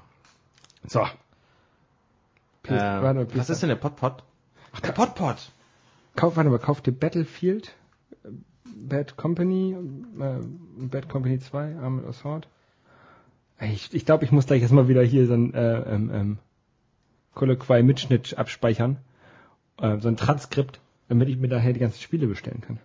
[0.86, 1.00] So.
[2.62, 4.22] PS, Ähm, warte, was ist denn der Potpot?
[4.72, 5.36] Ach, der Potpot.
[6.14, 7.74] Kauf, warte mal, kauf dir Battlefield,
[8.76, 9.76] Bad Company,
[10.18, 12.48] äh, Bad Company 2, Armored Assault.
[13.60, 16.38] Ich, ich glaube, ich muss gleich erstmal wieder hier so ein äh, ähm, ähm,
[17.34, 18.96] Colloquy-Mitschnitt abspeichern.
[19.80, 22.78] Äh, so ein Transkript, damit ich mir daher die ganzen Spiele bestellen kann.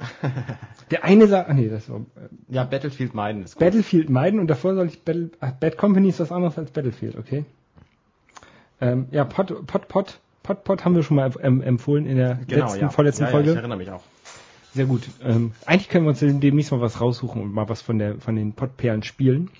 [0.90, 3.60] Der eine sagt, ah nee, das war äh, Ja, Battlefield meiden ist gut.
[3.60, 7.16] Battlefield meiden und davor soll ich Battle, ach, Bad Company ist was anderes als Battlefield,
[7.16, 7.44] okay?
[8.80, 12.38] Ähm, ja, Pot, Pot, Pot, Pot, Pot haben wir schon mal ähm, empfohlen in der
[12.46, 13.48] letzten, vorletzten ja, Folge.
[13.48, 14.02] Ja, ich erinnere mich auch.
[14.72, 15.08] Sehr gut.
[15.22, 18.36] Ähm, eigentlich können wir uns demnächst mal was raussuchen und mal was von der von
[18.36, 19.50] den Pottperlen spielen,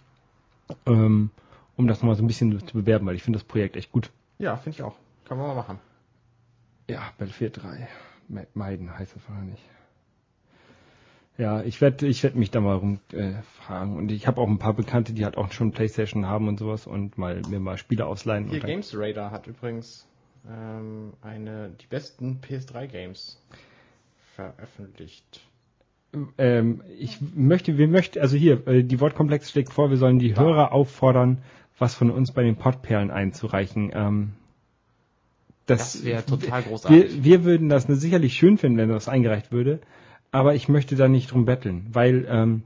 [0.87, 1.31] ähm,
[1.77, 4.11] um das nochmal so ein bisschen zu bewerben, weil ich finde das Projekt echt gut.
[4.39, 4.95] Ja, finde ich auch.
[5.25, 5.79] Kann man mal machen.
[6.89, 7.89] Ja, Battlefield 3.
[8.29, 9.61] Me- Meiden heißt das wahrscheinlich.
[11.39, 13.35] Ja, ich werde ich werd mich da mal rum äh.
[13.71, 16.87] Und ich habe auch ein paar Bekannte, die halt auch schon Playstation haben und sowas
[16.87, 18.49] und mal mir mal Spiele ausleihen.
[18.49, 20.07] Hier Games Radar hat übrigens
[20.51, 23.41] ähm, eine die besten PS3 Games
[24.39, 25.41] veröffentlicht.
[26.39, 30.37] ähm, ich möchte, wir möchten, also hier, äh, die Wortkomplex schlägt vor, wir sollen die.
[30.37, 31.39] Hörer auffordern,
[31.79, 33.91] was von uns bei den Pottperlen einzureichen.
[33.93, 34.33] Ähm,
[35.67, 37.17] Das wäre total großartig.
[37.17, 39.81] wir, wir würden das sicherlich schön finden, wenn das eingereicht würde,
[40.31, 42.63] aber ich möchte da nicht drum betteln, weil, ähm,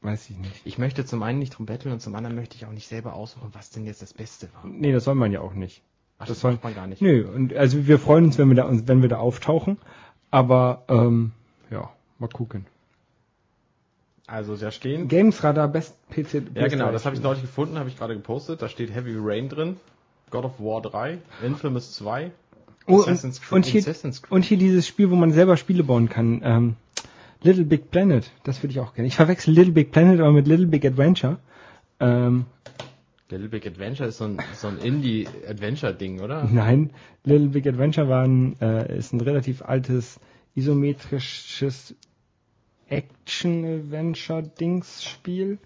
[0.00, 0.62] weiß ich nicht.
[0.64, 3.12] Ich möchte zum einen nicht drum betteln und zum anderen möchte ich auch nicht selber
[3.14, 4.64] aussuchen, was denn jetzt das Beste war.
[4.66, 5.82] Nee, das soll man ja auch nicht.
[6.18, 7.02] Ach, Das das, soll- man gar nicht.
[7.02, 9.76] Nö, und also wir freuen uns, wenn wir da, uns- wenn wir da auftauchen,
[10.32, 11.30] aber ähm,
[11.70, 12.66] ja, mal gucken.
[14.26, 15.06] Also da stehen.
[15.08, 16.42] Games Radar Best PC.
[16.54, 18.62] ja genau, das habe ich neulich gefunden, habe ich gerade gepostet.
[18.62, 19.76] Da steht Heavy Rain drin,
[20.30, 22.32] God of War 3, Infamous 2,
[22.86, 24.32] Oh, Assassin's und, Creed, und, hier, Assassin's Creed.
[24.32, 26.40] und hier dieses Spiel, wo man selber Spiele bauen kann.
[26.42, 26.76] Ähm,
[27.42, 29.06] Little Big Planet, das würde ich auch gerne.
[29.08, 31.38] Ich verwechsel Little Big Planet aber mit Little Big Adventure.
[32.00, 32.46] Ähm,
[33.32, 36.44] Little Big Adventure ist so ein, so ein Indie-Adventure-Ding, oder?
[36.44, 36.90] nein,
[37.24, 40.20] Little Big Adventure war ein, äh, ist ein relativ altes
[40.54, 41.94] isometrisches
[42.88, 45.58] Action-Adventure-Dings-Spiel.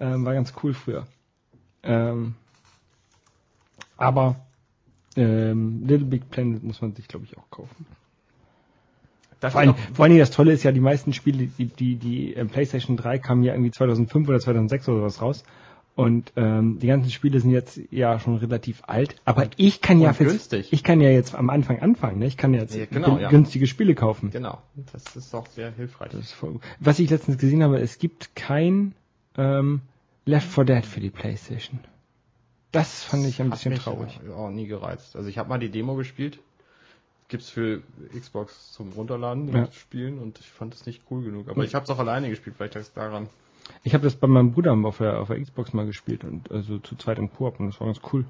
[0.00, 1.08] Ähm, war ganz cool früher.
[1.82, 2.34] Ähm,
[3.96, 4.36] aber
[5.16, 7.86] ähm, Little Big Planet muss man sich, glaube ich, auch kaufen.
[9.40, 12.34] Da Vor allem, vor allem das Tolle ist ja, die meisten Spiele, die, die, die
[12.34, 15.44] äh, PlayStation 3 kamen ja irgendwie 2005 oder 2006 oder was raus.
[15.98, 19.16] Und ähm, die ganzen Spiele sind jetzt ja schon relativ alt.
[19.24, 20.72] Aber ich kann ja und jetzt, günstig.
[20.72, 22.20] ich kann ja jetzt am Anfang anfangen.
[22.20, 22.26] Ne?
[22.26, 23.28] Ich kann jetzt Ja, genau, ja.
[23.30, 24.30] günstige Spiele kaufen.
[24.30, 26.12] Genau, das ist auch sehr hilfreich.
[26.12, 26.60] Das voll.
[26.78, 28.94] Was ich letztens gesehen habe, es gibt kein
[29.36, 29.80] ähm,
[30.24, 31.80] Left 4 Dead für die PlayStation.
[32.70, 34.20] Das fand ich ein Hat bisschen mich traurig.
[34.36, 35.16] Auch nie gereizt.
[35.16, 36.38] Also ich habe mal die Demo gespielt.
[37.26, 37.82] Gibt's für
[38.16, 39.64] Xbox zum Runterladen Ja.
[39.64, 41.48] und Spielen und ich fand es nicht cool genug.
[41.48, 43.28] Aber ich habe es auch alleine gespielt, vielleicht lag es daran.
[43.82, 46.78] Ich habe das bei meinem Bruder auf der, auf der Xbox mal gespielt und also
[46.78, 48.24] zu zweit im Koop und das war ganz cool.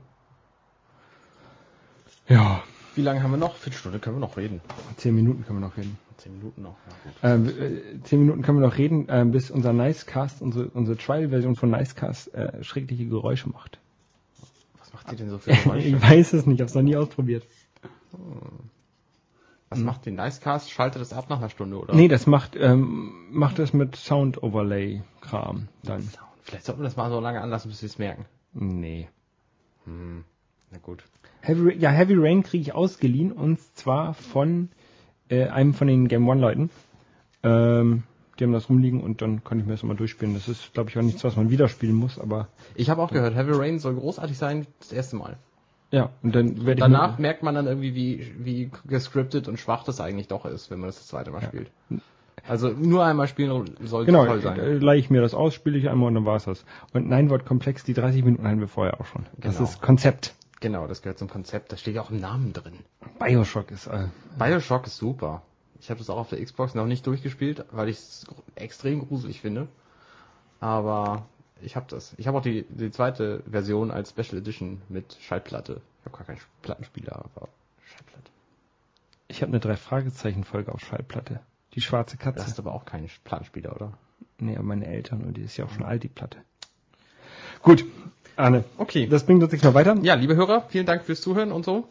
[2.28, 2.62] Ja,
[2.95, 3.57] Wie lange haben wir noch?
[3.57, 4.61] Viertelstunde können wir noch reden.
[4.97, 5.99] zehn Minuten können wir noch reden.
[6.18, 6.76] Zehn Minuten noch.
[7.22, 7.34] Ja.
[7.34, 11.55] Ähm, äh, zehn Minuten können wir noch reden, ähm, bis unser Nicecast, unsere, unsere Trial-Version
[11.55, 13.78] von Nicecast äh, schreckliche Geräusche macht.
[14.78, 15.78] Was macht die denn so für Geräusche?
[15.89, 17.45] ich weiß es nicht, ich habe es noch nie ausprobiert.
[19.71, 20.71] Was macht die Nicecast?
[20.71, 21.95] Schaltet es ab nach einer Stunde, oder?
[21.95, 26.09] Nee, das macht, ähm, macht das mit Sound-Overlay-Kram dann.
[26.43, 28.25] Vielleicht sollten wir das mal so lange anlassen, bis wir es merken.
[28.55, 29.09] Nee.
[29.85, 30.25] Hm.
[30.71, 31.05] Na gut.
[31.41, 34.71] Heavy, ja, Heavy Rain kriege ich ausgeliehen und zwar von
[35.29, 36.71] äh, einem von den Game One Leuten.
[37.43, 38.05] Ähm,
[38.39, 40.35] die haben das rumliegen und dann konnte ich mir das mal durchspielen.
[40.35, 43.11] Das ist, glaube ich, auch nichts, was man wieder spielen muss, aber Ich habe auch
[43.11, 45.39] gehört, Heavy Rain soll großartig sein, das erste Mal.
[45.91, 49.59] Ja, und dann werde ich Danach mir, merkt man dann irgendwie, wie, wie gescriptet und
[49.59, 51.70] schwach das eigentlich doch ist, wenn man das das zweite Mal spielt.
[52.47, 54.59] Also nur einmal spielen soll genau, toll sein.
[54.59, 56.64] äh, leihe ich mir das aus, spiele ich einmal und dann war's das.
[56.95, 59.26] Und nein, Wort komplex, die 30 Minuten hatten wir vorher auch schon.
[59.39, 59.68] Das Genau.
[59.68, 60.34] ist Konzept.
[60.61, 61.72] Genau, das gehört zum Konzept.
[61.72, 62.80] Das steht ja auch im Namen drin.
[63.18, 64.07] Bioshock ist, äh,
[64.39, 65.43] Bioshock ist super.
[65.80, 68.26] Ich habe das auch auf der Xbox noch nicht durchgespielt, weil ich es
[68.57, 69.68] extrem gruselig finde.
[70.61, 71.26] Aber
[71.62, 72.14] ich habe das.
[72.16, 75.80] Ich habe auch die, die zweite Version als Special Edition mit Schallplatte.
[76.00, 77.48] Ich habe gar keinen Plattenspieler, aber
[77.84, 78.30] Schallplatte.
[79.28, 81.40] ich habe eine drei Fragezeichen Folge auf Schallplatte.
[81.74, 82.44] Die schwarze Katze.
[82.44, 83.92] hast aber auch keinen Plattenspieler, oder?
[84.38, 86.38] Nee, aber meine Eltern und die ist ja auch schon alt, die Platte.
[87.62, 87.84] Gut,
[88.36, 88.64] Arne.
[88.76, 89.06] Okay.
[89.06, 89.96] Das bringt uns jetzt mal weiter.
[90.02, 91.88] ja, liebe Hörer, vielen Dank fürs Zuhören und so.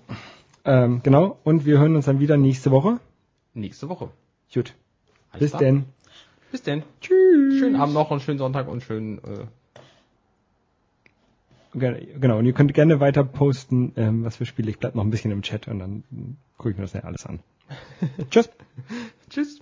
[0.64, 1.40] Ähm, genau.
[1.44, 3.00] Und wir hören uns dann wieder nächste Woche.
[3.54, 4.10] Nächste Woche.
[4.54, 4.74] Gut.
[5.32, 5.62] Alles Bis klar.
[5.62, 5.86] denn.
[6.52, 6.84] Bis denn.
[7.02, 7.60] Tschüss.
[7.60, 9.46] Schönen Abend noch und schönen Sonntag und schönen äh,
[11.80, 14.70] Genau, und ihr könnt gerne weiter posten, ähm, was für Spiele.
[14.70, 16.04] Ich bleibe noch ein bisschen im Chat und dann
[16.58, 17.40] gucke ich mir das ja alles an.
[18.30, 18.50] Tschüss.
[19.30, 19.60] Tschüss.